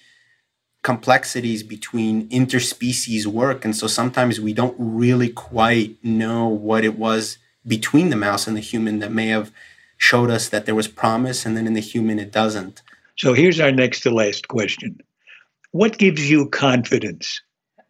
complexities 0.83 1.63
between 1.63 2.29
interspecies 2.29 3.25
work. 3.25 3.65
And 3.65 3.75
so 3.75 3.87
sometimes 3.87 4.39
we 4.39 4.53
don't 4.53 4.75
really 4.77 5.29
quite 5.29 5.97
know 6.03 6.47
what 6.47 6.83
it 6.83 6.97
was 6.97 7.37
between 7.65 8.09
the 8.09 8.17
mouse 8.17 8.45
and 8.45 8.55
the 8.55 8.61
human 8.61 8.99
that 8.99 9.11
may 9.11 9.27
have 9.27 9.51
showed 9.97 10.29
us 10.29 10.49
that 10.49 10.65
there 10.65 10.75
was 10.75 10.87
promise, 10.87 11.45
and 11.45 11.55
then 11.55 11.65
in 11.65 11.73
the 11.73 11.79
human 11.79 12.19
it 12.19 12.31
doesn't. 12.31 12.81
So 13.15 13.33
here's 13.33 13.59
our 13.59 13.71
next 13.71 14.01
to 14.01 14.11
last 14.11 14.49
question 14.49 14.99
What 15.71 15.97
gives 15.97 16.29
you 16.29 16.49
confidence? 16.49 17.41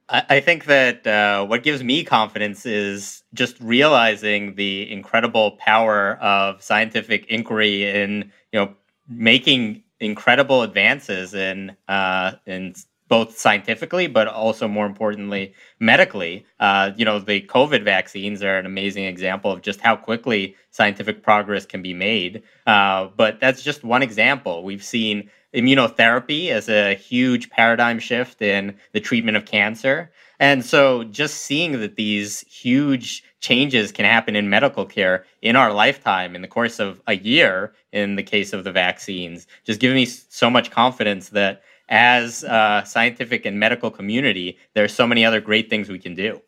I 0.09 0.41
think 0.41 0.65
that 0.65 1.07
uh, 1.07 1.45
what 1.45 1.63
gives 1.63 1.83
me 1.83 2.03
confidence 2.03 2.65
is 2.67 3.23
just 3.33 3.59
realizing 3.59 4.55
the 4.55 4.91
incredible 4.91 5.51
power 5.51 6.17
of 6.17 6.61
scientific 6.61 7.25
inquiry 7.27 7.89
in 7.89 8.31
you 8.51 8.59
know 8.59 8.75
making 9.07 9.81
incredible 9.99 10.63
advances 10.63 11.33
in 11.33 11.75
uh, 11.87 12.33
in 12.45 12.73
both 13.13 13.37
scientifically, 13.37 14.07
but 14.07 14.27
also 14.27 14.67
more 14.67 14.87
importantly, 14.87 15.53
medically. 15.79 16.43
Uh, 16.59 16.89
you 16.97 17.05
know, 17.05 17.19
the 17.19 17.41
COVID 17.41 17.83
vaccines 17.83 18.41
are 18.41 18.57
an 18.57 18.65
amazing 18.65 19.03
example 19.03 19.51
of 19.51 19.61
just 19.61 19.81
how 19.81 19.95
quickly 19.95 20.55
scientific 20.71 21.21
progress 21.21 21.63
can 21.63 21.83
be 21.83 21.93
made. 21.93 22.41
Uh, 22.65 23.09
but 23.15 23.39
that's 23.39 23.61
just 23.61 23.83
one 23.83 24.01
example. 24.01 24.63
We've 24.63 24.83
seen 24.83 25.29
immunotherapy 25.53 26.49
as 26.49 26.67
a 26.69 26.95
huge 26.95 27.51
paradigm 27.51 27.99
shift 27.99 28.41
in 28.41 28.75
the 28.93 28.99
treatment 28.99 29.37
of 29.37 29.45
cancer. 29.45 30.11
And 30.39 30.65
so 30.65 31.03
just 31.03 31.35
seeing 31.35 31.79
that 31.81 31.95
these 31.95 32.41
huge 32.49 33.23
changes 33.41 33.91
can 33.91 34.05
happen 34.05 34.35
in 34.35 34.49
medical 34.49 34.85
care 34.87 35.23
in 35.43 35.55
our 35.55 35.71
lifetime 35.71 36.35
in 36.35 36.41
the 36.41 36.47
course 36.47 36.79
of 36.79 36.99
a 37.05 37.15
year 37.15 37.73
in 37.91 38.15
the 38.15 38.23
case 38.23 38.53
of 38.53 38.63
the 38.63 38.71
vaccines 38.71 39.45
just 39.65 39.81
giving 39.81 39.95
me 39.95 40.05
so 40.05 40.49
much 40.49 40.71
confidence 40.71 41.29
that 41.29 41.61
as 41.93 42.43
a 42.43 42.81
scientific 42.87 43.45
and 43.45 43.59
medical 43.59 43.91
community, 43.91 44.57
there 44.73 44.83
are 44.83 44.87
so 44.87 45.05
many 45.05 45.23
other 45.23 45.39
great 45.39 45.69
things 45.69 45.89
we 45.89 45.99
can 45.99 46.15
do. 46.15 46.41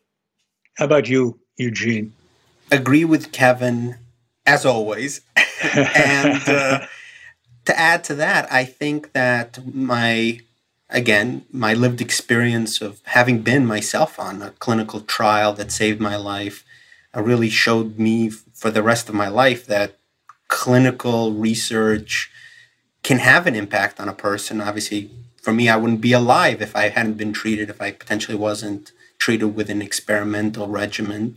How 0.76 0.86
about 0.86 1.08
you, 1.08 1.38
Eugene? 1.56 2.12
Agree 2.72 3.04
with 3.04 3.30
Kevin, 3.30 3.94
as 4.44 4.66
always. 4.66 5.20
and 5.62 6.48
uh, 6.48 6.80
to 7.64 7.78
add 7.78 8.02
to 8.04 8.16
that, 8.16 8.52
I 8.52 8.64
think 8.64 9.12
that 9.12 9.60
my, 9.72 10.40
again, 10.90 11.44
my 11.52 11.74
lived 11.74 12.00
experience 12.00 12.80
of 12.80 13.00
having 13.04 13.42
been 13.42 13.64
myself 13.64 14.18
on 14.18 14.42
a 14.42 14.50
clinical 14.50 15.00
trial 15.00 15.52
that 15.52 15.70
saved 15.70 16.00
my 16.00 16.16
life 16.16 16.64
uh, 17.16 17.22
really 17.22 17.50
showed 17.50 18.00
me 18.00 18.30
for 18.30 18.72
the 18.72 18.82
rest 18.82 19.08
of 19.08 19.14
my 19.14 19.28
life 19.28 19.64
that 19.66 19.96
clinical 20.48 21.32
research 21.34 22.32
can 23.04 23.18
have 23.18 23.46
an 23.46 23.54
impact 23.54 24.00
on 24.00 24.08
a 24.08 24.12
person. 24.12 24.60
Obviously, 24.60 25.08
for 25.46 25.52
me, 25.52 25.68
I 25.68 25.76
wouldn't 25.76 26.00
be 26.00 26.10
alive 26.10 26.60
if 26.60 26.74
I 26.74 26.88
hadn't 26.88 27.18
been 27.18 27.32
treated, 27.32 27.70
if 27.70 27.80
I 27.80 27.92
potentially 27.92 28.36
wasn't 28.36 28.90
treated 29.16 29.54
with 29.54 29.70
an 29.70 29.80
experimental 29.80 30.66
regimen. 30.66 31.36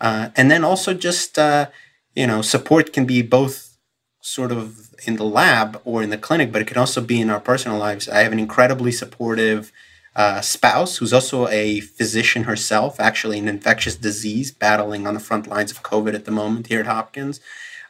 Uh, 0.00 0.30
and 0.34 0.50
then 0.50 0.64
also 0.64 0.92
just, 0.94 1.38
uh, 1.38 1.68
you 2.16 2.26
know, 2.26 2.42
support 2.42 2.92
can 2.92 3.06
be 3.06 3.22
both 3.22 3.78
sort 4.20 4.50
of 4.50 4.92
in 5.06 5.14
the 5.14 5.30
lab 5.40 5.80
or 5.84 6.02
in 6.02 6.10
the 6.10 6.18
clinic, 6.18 6.50
but 6.50 6.60
it 6.60 6.66
can 6.66 6.76
also 6.76 7.00
be 7.00 7.20
in 7.20 7.30
our 7.30 7.38
personal 7.38 7.78
lives. 7.78 8.08
I 8.08 8.24
have 8.24 8.32
an 8.32 8.40
incredibly 8.40 8.90
supportive 8.90 9.70
uh, 10.16 10.40
spouse 10.40 10.96
who's 10.96 11.12
also 11.12 11.46
a 11.46 11.78
physician 11.78 12.42
herself, 12.50 12.98
actually 12.98 13.38
an 13.38 13.46
infectious 13.46 13.94
disease, 13.94 14.50
battling 14.50 15.06
on 15.06 15.14
the 15.14 15.20
front 15.20 15.46
lines 15.46 15.70
of 15.70 15.84
COVID 15.84 16.14
at 16.14 16.24
the 16.24 16.32
moment 16.32 16.66
here 16.66 16.80
at 16.80 16.86
Hopkins, 16.86 17.38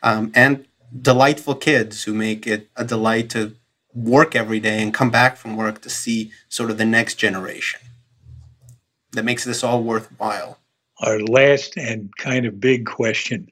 um, 0.03 0.33
and 0.35 0.67
delightful 1.01 1.55
kids 1.55 2.05
who 2.05 2.13
make 2.13 2.47
it 2.47 2.69
a 2.77 2.85
delight 2.85 3.31
to 3.31 3.57
work 3.97 4.37
every 4.37 4.61
day 4.61 4.83
and 4.83 4.93
come 4.93 5.11
back 5.11 5.37
from 5.37 5.57
work 5.57 5.81
to 5.81 5.91
see 5.91 6.31
sort 6.49 6.71
of 6.71 6.79
the 6.79 6.85
next 6.85 7.15
generation. 7.15 7.81
That 9.13 9.25
makes 9.25 9.45
this 9.45 9.65
all 9.65 9.83
worthwhile. 9.83 10.59
Our 11.01 11.21
last 11.21 11.77
and 11.77 12.15
kind 12.19 12.47
of 12.47 12.61
big 12.61 12.87
question 12.87 13.51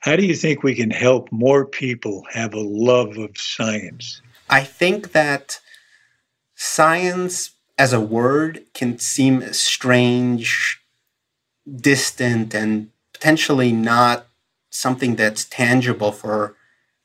How 0.00 0.16
do 0.16 0.26
you 0.26 0.34
think 0.34 0.62
we 0.62 0.74
can 0.74 0.90
help 0.90 1.30
more 1.30 1.64
people 1.64 2.24
have 2.32 2.52
a 2.52 2.60
love 2.60 3.16
of 3.16 3.38
science? 3.38 4.20
I 4.50 4.62
think 4.62 5.12
that 5.12 5.60
science 6.56 7.52
as 7.78 7.92
a 7.92 8.00
word 8.00 8.64
can 8.74 8.98
seem 8.98 9.52
strange, 9.52 10.80
distant, 11.76 12.54
and 12.54 12.90
potentially 13.12 13.72
not 13.72 14.26
something 14.70 15.14
that's 15.14 15.44
tangible 15.44 16.12
for 16.12 16.56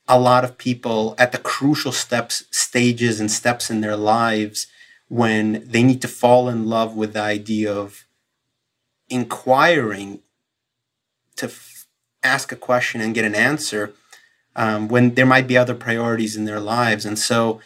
a 0.10 0.19
lot 0.19 0.43
of 0.43 0.58
people 0.58 1.13
at 1.19 1.32
the 1.32 1.38
crucial 1.38 1.91
steps, 1.91 2.43
stages, 2.50 3.19
and 3.19 3.32
steps 3.32 3.69
in 3.69 3.82
their 3.82 3.95
lives 3.95 4.65
when 5.08 5.63
they 5.65 5.84
need 5.84 6.02
to 6.02 6.08
fall 6.08 6.50
in 6.50 6.65
love 6.65 6.95
with 6.95 7.13
the 7.13 7.22
idea 7.22 7.72
of 7.72 8.06
inquiring 9.08 10.19
to 11.36 11.45
f- 11.45 11.86
ask 12.24 12.52
a 12.52 12.56
question 12.56 13.02
and 13.02 13.13
get 13.13 13.24
an 13.24 13.36
answer 13.36 13.93
um, 14.56 14.88
when 14.88 15.13
there 15.13 15.28
might 15.28 15.48
be 15.48 15.58
other 15.58 15.76
priorities 15.76 16.36
in 16.36 16.45
their 16.45 16.60
lives. 16.60 17.06
And 17.06 17.17
so, 17.17 17.62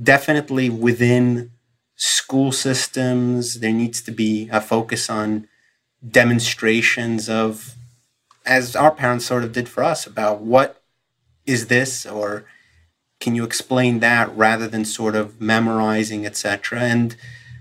definitely 0.00 0.68
within 0.68 1.50
school 1.96 2.52
systems, 2.52 3.60
there 3.60 3.72
needs 3.72 4.02
to 4.02 4.10
be 4.10 4.48
a 4.52 4.60
focus 4.60 5.10
on 5.10 5.48
demonstrations 6.06 7.28
of, 7.28 7.74
as 8.44 8.76
our 8.76 8.90
parents 8.90 9.26
sort 9.26 9.44
of 9.44 9.52
did 9.52 9.68
for 9.68 9.82
us, 9.82 10.06
about 10.06 10.40
what 10.40 10.79
is 11.50 11.66
this 11.66 12.06
or 12.06 12.44
can 13.20 13.34
you 13.34 13.44
explain 13.44 14.00
that 14.00 14.34
rather 14.36 14.66
than 14.66 14.84
sort 14.84 15.14
of 15.14 15.40
memorizing 15.40 16.24
etc 16.24 16.80
and 16.80 17.16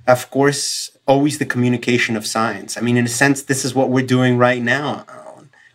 of 0.07 0.29
course 0.31 0.91
always 1.09 1.39
the 1.39 1.45
communication 1.45 2.15
of 2.15 2.25
science. 2.25 2.77
I 2.77 2.81
mean 2.81 2.95
in 2.95 3.05
a 3.05 3.15
sense 3.23 3.41
this 3.41 3.65
is 3.65 3.73
what 3.73 3.89
we're 3.89 4.05
doing 4.05 4.37
right 4.37 4.61
now. 4.61 5.05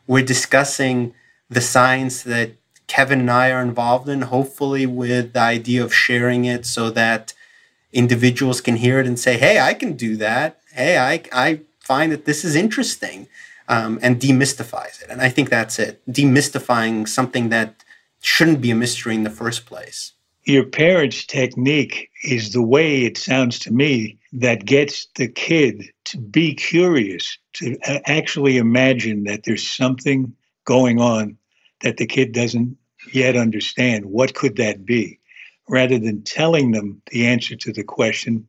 We're 0.06 0.24
discussing 0.24 1.12
the 1.50 1.60
science 1.60 2.22
that 2.22 2.52
kevin 2.86 3.20
and 3.20 3.30
i 3.30 3.50
are 3.50 3.62
involved 3.62 4.08
in 4.08 4.20
hopefully 4.22 4.84
with 4.84 5.32
the 5.32 5.40
idea 5.40 5.82
of 5.82 5.94
sharing 5.94 6.44
it 6.44 6.66
so 6.66 6.90
that 6.90 7.32
individuals 7.92 8.60
can 8.60 8.76
hear 8.76 9.00
it 9.00 9.06
and 9.06 9.18
say 9.18 9.36
hey 9.38 9.58
i 9.58 9.74
can 9.74 9.94
do 9.94 10.16
that. 10.16 10.60
Hey 10.72 10.98
i, 10.98 11.22
I 11.32 11.60
find 11.80 12.12
that 12.12 12.24
this 12.24 12.44
is 12.44 12.54
interesting 12.54 13.26
um, 13.66 13.98
and 14.02 14.20
demystifies 14.20 15.02
it. 15.02 15.08
And 15.10 15.20
i 15.20 15.28
think 15.28 15.50
that's 15.50 15.78
it. 15.78 16.00
Demystifying 16.08 17.08
something 17.08 17.48
that 17.48 17.83
shouldn't 18.24 18.60
be 18.60 18.70
a 18.70 18.74
mystery 18.74 19.14
in 19.14 19.22
the 19.22 19.30
first 19.30 19.66
place. 19.66 20.12
Your 20.44 20.64
parents' 20.64 21.24
technique 21.26 22.10
is 22.22 22.52
the 22.52 22.62
way 22.62 23.02
it 23.02 23.16
sounds 23.16 23.58
to 23.60 23.72
me 23.72 24.18
that 24.32 24.64
gets 24.64 25.06
the 25.16 25.28
kid 25.28 25.84
to 26.06 26.18
be 26.18 26.54
curious, 26.54 27.38
to 27.54 27.78
actually 28.06 28.56
imagine 28.56 29.24
that 29.24 29.44
there's 29.44 29.68
something 29.68 30.34
going 30.64 31.00
on 31.00 31.36
that 31.82 31.98
the 31.98 32.06
kid 32.06 32.32
doesn't 32.32 32.76
yet 33.12 33.36
understand. 33.36 34.06
What 34.06 34.34
could 34.34 34.56
that 34.56 34.84
be? 34.84 35.18
Rather 35.68 35.98
than 35.98 36.22
telling 36.22 36.72
them 36.72 37.00
the 37.10 37.26
answer 37.26 37.56
to 37.56 37.72
the 37.72 37.84
question 37.84 38.46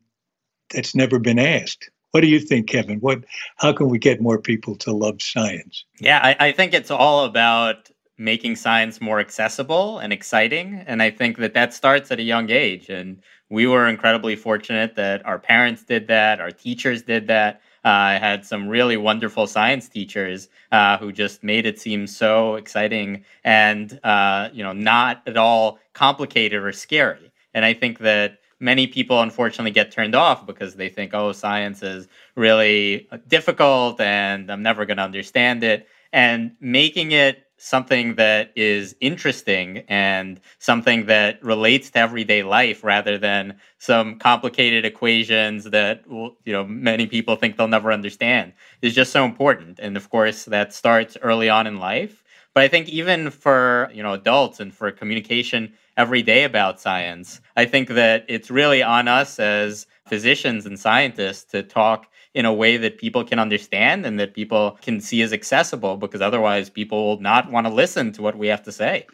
that's 0.70 0.94
never 0.94 1.18
been 1.18 1.38
asked. 1.38 1.90
What 2.10 2.22
do 2.22 2.28
you 2.28 2.40
think, 2.40 2.68
Kevin? 2.68 2.98
What? 3.00 3.24
How 3.56 3.72
can 3.72 3.88
we 3.90 3.98
get 3.98 4.22
more 4.22 4.40
people 4.40 4.76
to 4.76 4.92
love 4.92 5.20
science? 5.20 5.84
Yeah, 6.00 6.20
I, 6.22 6.48
I 6.48 6.52
think 6.52 6.72
it's 6.72 6.90
all 6.90 7.24
about 7.24 7.90
making 8.18 8.56
science 8.56 9.00
more 9.00 9.20
accessible 9.20 9.98
and 9.98 10.12
exciting. 10.12 10.82
And 10.86 11.02
I 11.02 11.10
think 11.10 11.38
that 11.38 11.54
that 11.54 11.74
starts 11.74 12.10
at 12.10 12.18
a 12.18 12.22
young 12.22 12.50
age. 12.50 12.88
And 12.88 13.20
we 13.50 13.66
were 13.66 13.86
incredibly 13.86 14.36
fortunate 14.36 14.96
that 14.96 15.24
our 15.26 15.38
parents 15.38 15.82
did 15.84 16.08
that, 16.08 16.40
our 16.40 16.50
teachers 16.50 17.02
did 17.02 17.26
that. 17.28 17.60
Uh, 17.84 17.88
I 17.88 18.18
had 18.18 18.44
some 18.44 18.68
really 18.68 18.96
wonderful 18.96 19.46
science 19.46 19.88
teachers 19.88 20.48
uh, 20.72 20.98
who 20.98 21.12
just 21.12 21.44
made 21.44 21.66
it 21.66 21.78
seem 21.78 22.08
so 22.08 22.56
exciting 22.56 23.24
and 23.44 24.00
uh, 24.02 24.48
you 24.52 24.64
know 24.64 24.72
not 24.72 25.22
at 25.26 25.36
all 25.36 25.78
complicated 25.92 26.62
or 26.62 26.72
scary. 26.72 27.30
And 27.54 27.64
I 27.64 27.74
think 27.74 28.00
that 28.00 28.40
many 28.58 28.86
people 28.86 29.20
unfortunately 29.22 29.70
get 29.70 29.92
turned 29.92 30.14
off 30.14 30.46
because 30.46 30.74
they 30.74 30.88
think, 30.88 31.14
oh, 31.14 31.32
science 31.32 31.82
is 31.82 32.08
really 32.34 33.08
difficult 33.28 34.00
and 34.00 34.50
I'm 34.50 34.62
never 34.62 34.84
going 34.84 34.96
to 34.96 35.02
understand 35.02 35.62
it. 35.62 35.86
And 36.12 36.56
making 36.60 37.12
it 37.12 37.45
something 37.58 38.16
that 38.16 38.52
is 38.54 38.94
interesting 39.00 39.78
and 39.88 40.40
something 40.58 41.06
that 41.06 41.42
relates 41.42 41.90
to 41.90 41.98
everyday 41.98 42.42
life 42.42 42.84
rather 42.84 43.18
than 43.18 43.58
some 43.78 44.18
complicated 44.18 44.84
equations 44.84 45.64
that 45.64 46.04
you 46.08 46.52
know 46.52 46.64
many 46.64 47.06
people 47.06 47.36
think 47.36 47.56
they'll 47.56 47.68
never 47.68 47.92
understand 47.92 48.52
is 48.82 48.94
just 48.94 49.12
so 49.12 49.24
important. 49.24 49.78
And 49.78 49.96
of 49.96 50.10
course 50.10 50.44
that 50.46 50.72
starts 50.74 51.16
early 51.22 51.48
on 51.48 51.66
in 51.66 51.78
life. 51.78 52.22
But 52.54 52.62
i 52.64 52.68
think 52.68 52.88
even 52.88 53.30
for 53.30 53.90
you 53.92 54.02
know 54.02 54.12
adults 54.14 54.60
and 54.60 54.74
for 54.74 54.90
communication 54.90 55.72
every 55.96 56.22
day 56.22 56.44
about 56.44 56.80
science 56.80 57.40
i 57.56 57.64
think 57.64 57.88
that 57.88 58.24
it's 58.28 58.50
really 58.50 58.82
on 58.82 59.08
us 59.08 59.38
as 59.38 59.86
physicians 60.08 60.66
and 60.66 60.78
scientists 60.78 61.44
to 61.44 61.62
talk 61.62 62.06
in 62.36 62.44
a 62.44 62.52
way 62.52 62.76
that 62.76 62.98
people 62.98 63.24
can 63.24 63.38
understand 63.38 64.04
and 64.04 64.20
that 64.20 64.34
people 64.34 64.78
can 64.82 65.00
see 65.00 65.22
as 65.22 65.32
accessible 65.32 65.96
because 65.96 66.20
otherwise 66.20 66.68
people 66.68 67.06
will 67.06 67.20
not 67.20 67.50
want 67.50 67.66
to 67.66 67.72
listen 67.72 68.12
to 68.12 68.20
what 68.20 68.36
we 68.36 68.46
have 68.46 68.62
to 68.62 68.70
say. 68.70 69.06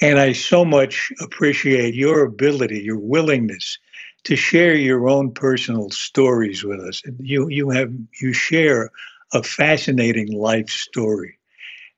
And 0.00 0.20
I 0.20 0.32
so 0.32 0.64
much 0.64 1.10
appreciate 1.20 1.96
your 1.96 2.24
ability, 2.24 2.78
your 2.78 3.00
willingness 3.00 3.78
to 4.24 4.36
share 4.36 4.76
your 4.76 5.08
own 5.08 5.32
personal 5.32 5.90
stories 5.90 6.62
with 6.62 6.78
us. 6.78 7.02
You 7.18 7.48
you 7.48 7.70
have 7.70 7.92
you 8.20 8.32
share 8.32 8.90
a 9.32 9.42
fascinating 9.42 10.32
life 10.32 10.70
story 10.70 11.36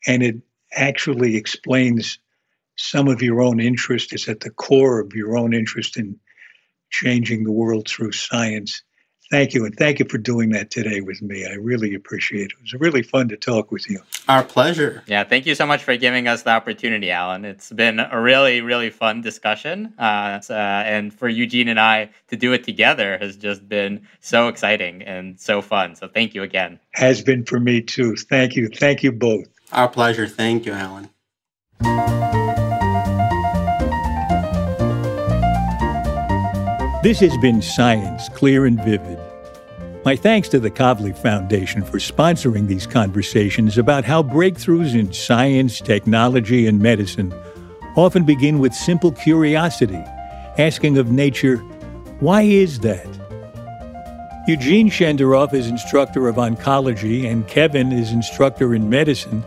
and 0.06 0.22
it 0.22 0.36
actually 0.72 1.36
explains 1.36 2.18
some 2.80 3.08
of 3.08 3.22
your 3.22 3.42
own 3.42 3.60
interest 3.60 4.14
is 4.14 4.28
at 4.28 4.40
the 4.40 4.50
core 4.50 5.00
of 5.00 5.12
your 5.14 5.36
own 5.36 5.52
interest 5.52 5.96
in 5.96 6.18
changing 6.90 7.44
the 7.44 7.52
world 7.52 7.86
through 7.88 8.12
science 8.12 8.82
Thank 9.30 9.54
you. 9.54 9.64
And 9.64 9.76
thank 9.76 10.00
you 10.00 10.06
for 10.06 10.18
doing 10.18 10.50
that 10.50 10.72
today 10.72 11.00
with 11.00 11.22
me. 11.22 11.46
I 11.46 11.54
really 11.54 11.94
appreciate 11.94 12.46
it. 12.46 12.52
It 12.52 12.60
was 12.62 12.74
really 12.74 13.02
fun 13.02 13.28
to 13.28 13.36
talk 13.36 13.70
with 13.70 13.88
you. 13.88 14.00
Our 14.28 14.42
pleasure. 14.42 15.04
Yeah. 15.06 15.22
Thank 15.22 15.46
you 15.46 15.54
so 15.54 15.66
much 15.66 15.84
for 15.84 15.96
giving 15.96 16.26
us 16.26 16.42
the 16.42 16.50
opportunity, 16.50 17.12
Alan. 17.12 17.44
It's 17.44 17.70
been 17.70 18.00
a 18.00 18.20
really, 18.20 18.60
really 18.60 18.90
fun 18.90 19.20
discussion. 19.20 19.94
Uh, 19.96 20.40
uh, 20.50 20.52
and 20.52 21.14
for 21.14 21.28
Eugene 21.28 21.68
and 21.68 21.78
I 21.78 22.10
to 22.28 22.36
do 22.36 22.52
it 22.52 22.64
together 22.64 23.18
has 23.18 23.36
just 23.36 23.68
been 23.68 24.08
so 24.18 24.48
exciting 24.48 25.02
and 25.02 25.38
so 25.38 25.62
fun. 25.62 25.94
So 25.94 26.08
thank 26.08 26.34
you 26.34 26.42
again. 26.42 26.80
Has 26.94 27.22
been 27.22 27.44
for 27.44 27.60
me 27.60 27.82
too. 27.82 28.16
Thank 28.16 28.56
you. 28.56 28.68
Thank 28.68 29.04
you 29.04 29.12
both. 29.12 29.46
Our 29.70 29.88
pleasure. 29.88 30.26
Thank 30.26 30.66
you, 30.66 30.72
Alan. 30.72 31.08
This 37.02 37.20
has 37.20 37.34
been 37.38 37.62
Science 37.62 38.28
Clear 38.28 38.66
and 38.66 38.78
Vivid. 38.84 39.18
My 40.04 40.16
thanks 40.16 40.50
to 40.50 40.60
the 40.60 40.70
Kavli 40.70 41.16
Foundation 41.16 41.82
for 41.82 41.96
sponsoring 41.96 42.66
these 42.66 42.86
conversations 42.86 43.78
about 43.78 44.04
how 44.04 44.22
breakthroughs 44.22 44.94
in 44.94 45.10
science, 45.10 45.80
technology, 45.80 46.66
and 46.66 46.78
medicine 46.78 47.32
often 47.96 48.26
begin 48.26 48.58
with 48.58 48.74
simple 48.74 49.12
curiosity, 49.12 50.04
asking 50.58 50.98
of 50.98 51.10
nature, 51.10 51.56
why 52.20 52.42
is 52.42 52.80
that? 52.80 53.08
Eugene 54.46 54.90
Shenderov 54.90 55.54
is 55.54 55.68
instructor 55.68 56.28
of 56.28 56.36
oncology, 56.36 57.24
and 57.24 57.48
Kevin 57.48 57.92
is 57.92 58.12
instructor 58.12 58.74
in 58.74 58.90
medicine, 58.90 59.42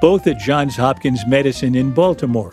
both 0.00 0.26
at 0.26 0.40
Johns 0.40 0.74
Hopkins 0.74 1.24
Medicine 1.28 1.76
in 1.76 1.92
Baltimore. 1.92 2.52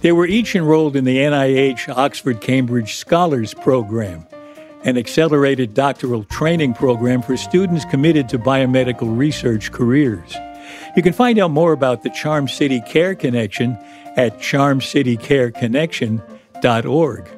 They 0.00 0.12
were 0.12 0.26
each 0.26 0.54
enrolled 0.56 0.96
in 0.96 1.04
the 1.04 1.18
NIH 1.18 1.94
Oxford 1.94 2.40
Cambridge 2.40 2.94
Scholars 2.94 3.52
Program, 3.52 4.26
an 4.82 4.96
accelerated 4.96 5.74
doctoral 5.74 6.24
training 6.24 6.72
program 6.72 7.20
for 7.20 7.36
students 7.36 7.84
committed 7.84 8.26
to 8.30 8.38
biomedical 8.38 9.14
research 9.16 9.72
careers. 9.72 10.34
You 10.96 11.02
can 11.02 11.12
find 11.12 11.38
out 11.38 11.50
more 11.50 11.72
about 11.72 12.02
the 12.02 12.08
Charm 12.10 12.48
City 12.48 12.80
Care 12.80 13.14
Connection 13.14 13.76
at 14.16 14.38
charmcitycareconnection.org. 14.38 17.28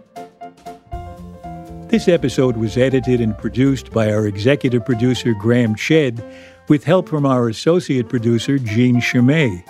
This 1.89 2.07
episode 2.09 2.57
was 2.57 2.79
edited 2.79 3.21
and 3.21 3.37
produced 3.37 3.91
by 3.91 4.13
our 4.13 4.27
executive 4.27 4.87
producer, 4.87 5.35
Graham 5.35 5.75
Chedd, 5.75 6.25
with 6.69 6.85
help 6.85 7.09
from 7.09 7.27
our 7.27 7.49
associate 7.49 8.09
producer, 8.09 8.59
Jean 8.59 9.01
Chimay. 9.01 9.65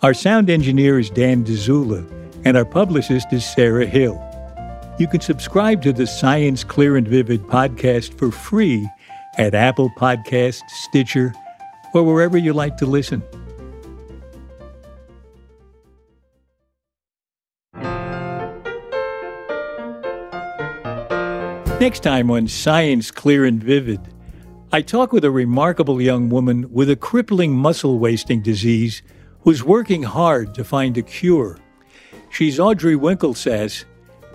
Our 0.00 0.14
sound 0.14 0.48
engineer 0.48 1.00
is 1.00 1.10
Dan 1.10 1.44
Dzula, 1.44 2.08
and 2.44 2.56
our 2.56 2.64
publicist 2.64 3.32
is 3.32 3.44
Sarah 3.44 3.84
Hill. 3.84 4.14
You 4.96 5.08
can 5.08 5.20
subscribe 5.20 5.82
to 5.82 5.92
the 5.92 6.06
Science 6.06 6.62
Clear 6.62 6.96
and 6.96 7.08
Vivid 7.08 7.42
podcast 7.48 8.16
for 8.16 8.30
free 8.30 8.88
at 9.38 9.56
Apple 9.56 9.90
Podcasts, 9.98 10.70
Stitcher, 10.70 11.34
or 11.94 12.04
wherever 12.04 12.38
you 12.38 12.52
like 12.52 12.76
to 12.76 12.86
listen. 12.86 13.24
Next 21.80 22.04
time 22.04 22.30
on 22.30 22.46
Science 22.46 23.10
Clear 23.10 23.44
and 23.44 23.60
Vivid, 23.60 24.00
I 24.70 24.80
talk 24.82 25.12
with 25.12 25.24
a 25.24 25.32
remarkable 25.32 26.00
young 26.00 26.28
woman 26.28 26.72
with 26.72 26.88
a 26.88 26.94
crippling 26.94 27.56
muscle 27.56 27.98
wasting 27.98 28.42
disease 28.42 29.02
who's 29.42 29.62
working 29.64 30.02
hard 30.02 30.54
to 30.54 30.64
find 30.64 30.96
a 30.98 31.02
cure. 31.02 31.58
She's 32.30 32.60
Audrey 32.60 32.96
Winkelsas, 32.96 33.84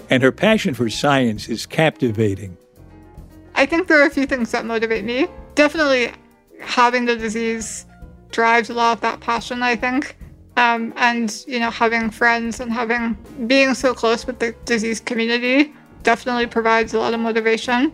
and 0.10 0.24
her 0.24 0.32
passion 0.32 0.74
for 0.74 0.89
science 0.89 1.47
is 1.47 1.66
captivating. 1.66 2.58
I 3.56 3.66
think 3.66 3.88
there 3.88 4.01
are 4.01 4.08
a 4.08 4.10
few 4.10 4.26
things 4.26 4.51
that 4.51 4.66
motivate 4.66 5.06
me. 5.06 5.28
Definitely 5.56 6.12
having 6.60 7.06
the 7.06 7.16
disease 7.16 7.86
drives 8.32 8.70
a 8.70 8.74
lot 8.74 8.93
of 8.93 9.01
that 9.01 9.20
passion, 9.20 9.62
I 9.62 9.76
think. 9.76 10.18
Um, 10.58 10.93
and, 10.97 11.43
you 11.47 11.60
know, 11.60 11.72
having 11.72 12.10
friends 12.10 12.60
and 12.60 12.72
having 12.72 13.18
being 13.47 13.74
so 13.74 13.93
close 13.93 14.26
with 14.26 14.39
the 14.39 14.54
disease 14.66 14.99
community 14.99 15.74
definitely 16.04 16.47
provides 16.47 16.93
a 16.93 16.99
lot 16.99 17.14
of 17.14 17.20
motivation. 17.20 17.93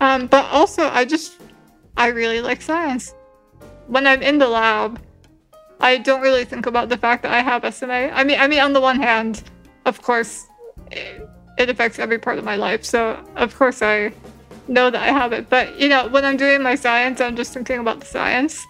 Um, 0.00 0.26
but 0.26 0.44
also, 0.46 0.88
I 0.88 1.04
just, 1.04 1.40
I 1.96 2.08
really 2.08 2.40
like 2.40 2.60
science. 2.60 3.14
When 3.86 4.06
I'm 4.06 4.22
in 4.22 4.38
the 4.38 4.48
lab, 4.48 5.00
I 5.82 5.98
don't 5.98 6.22
really 6.22 6.44
think 6.44 6.66
about 6.66 6.88
the 6.88 6.96
fact 6.96 7.24
that 7.24 7.32
I 7.32 7.40
have 7.40 7.74
SMA. 7.74 8.10
I 8.12 8.24
mean, 8.24 8.38
I 8.38 8.46
mean, 8.46 8.60
on 8.60 8.72
the 8.72 8.80
one 8.80 8.96
hand, 8.96 9.42
of 9.84 10.00
course, 10.00 10.46
it 11.58 11.68
affects 11.68 11.98
every 11.98 12.18
part 12.18 12.38
of 12.38 12.44
my 12.44 12.56
life. 12.56 12.84
So 12.84 13.22
of 13.36 13.54
course 13.54 13.82
I 13.82 14.12
know 14.68 14.90
that 14.90 15.02
I 15.02 15.12
have 15.12 15.32
it. 15.32 15.50
But 15.50 15.78
you 15.78 15.88
know, 15.88 16.08
when 16.08 16.24
I'm 16.24 16.36
doing 16.36 16.62
my 16.62 16.76
science, 16.76 17.20
I'm 17.20 17.36
just 17.36 17.52
thinking 17.52 17.80
about 17.80 18.00
the 18.00 18.06
science. 18.06 18.64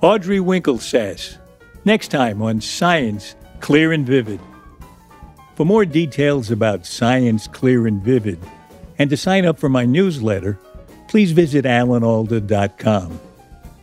Audrey 0.00 0.38
Winkelsas, 0.38 1.38
Next 1.84 2.08
time 2.08 2.42
on 2.42 2.60
Science 2.60 3.34
Clear 3.60 3.92
and 3.92 4.06
Vivid. 4.06 4.40
For 5.54 5.64
more 5.64 5.84
details 5.84 6.50
about 6.50 6.86
Science 6.86 7.48
Clear 7.48 7.86
and 7.86 8.02
Vivid, 8.02 8.38
and 8.98 9.10
to 9.10 9.16
sign 9.16 9.44
up 9.44 9.58
for 9.58 9.68
my 9.68 9.84
newsletter, 9.84 10.58
please 11.08 11.32
visit 11.32 11.64
alanalda.com. 11.64 13.20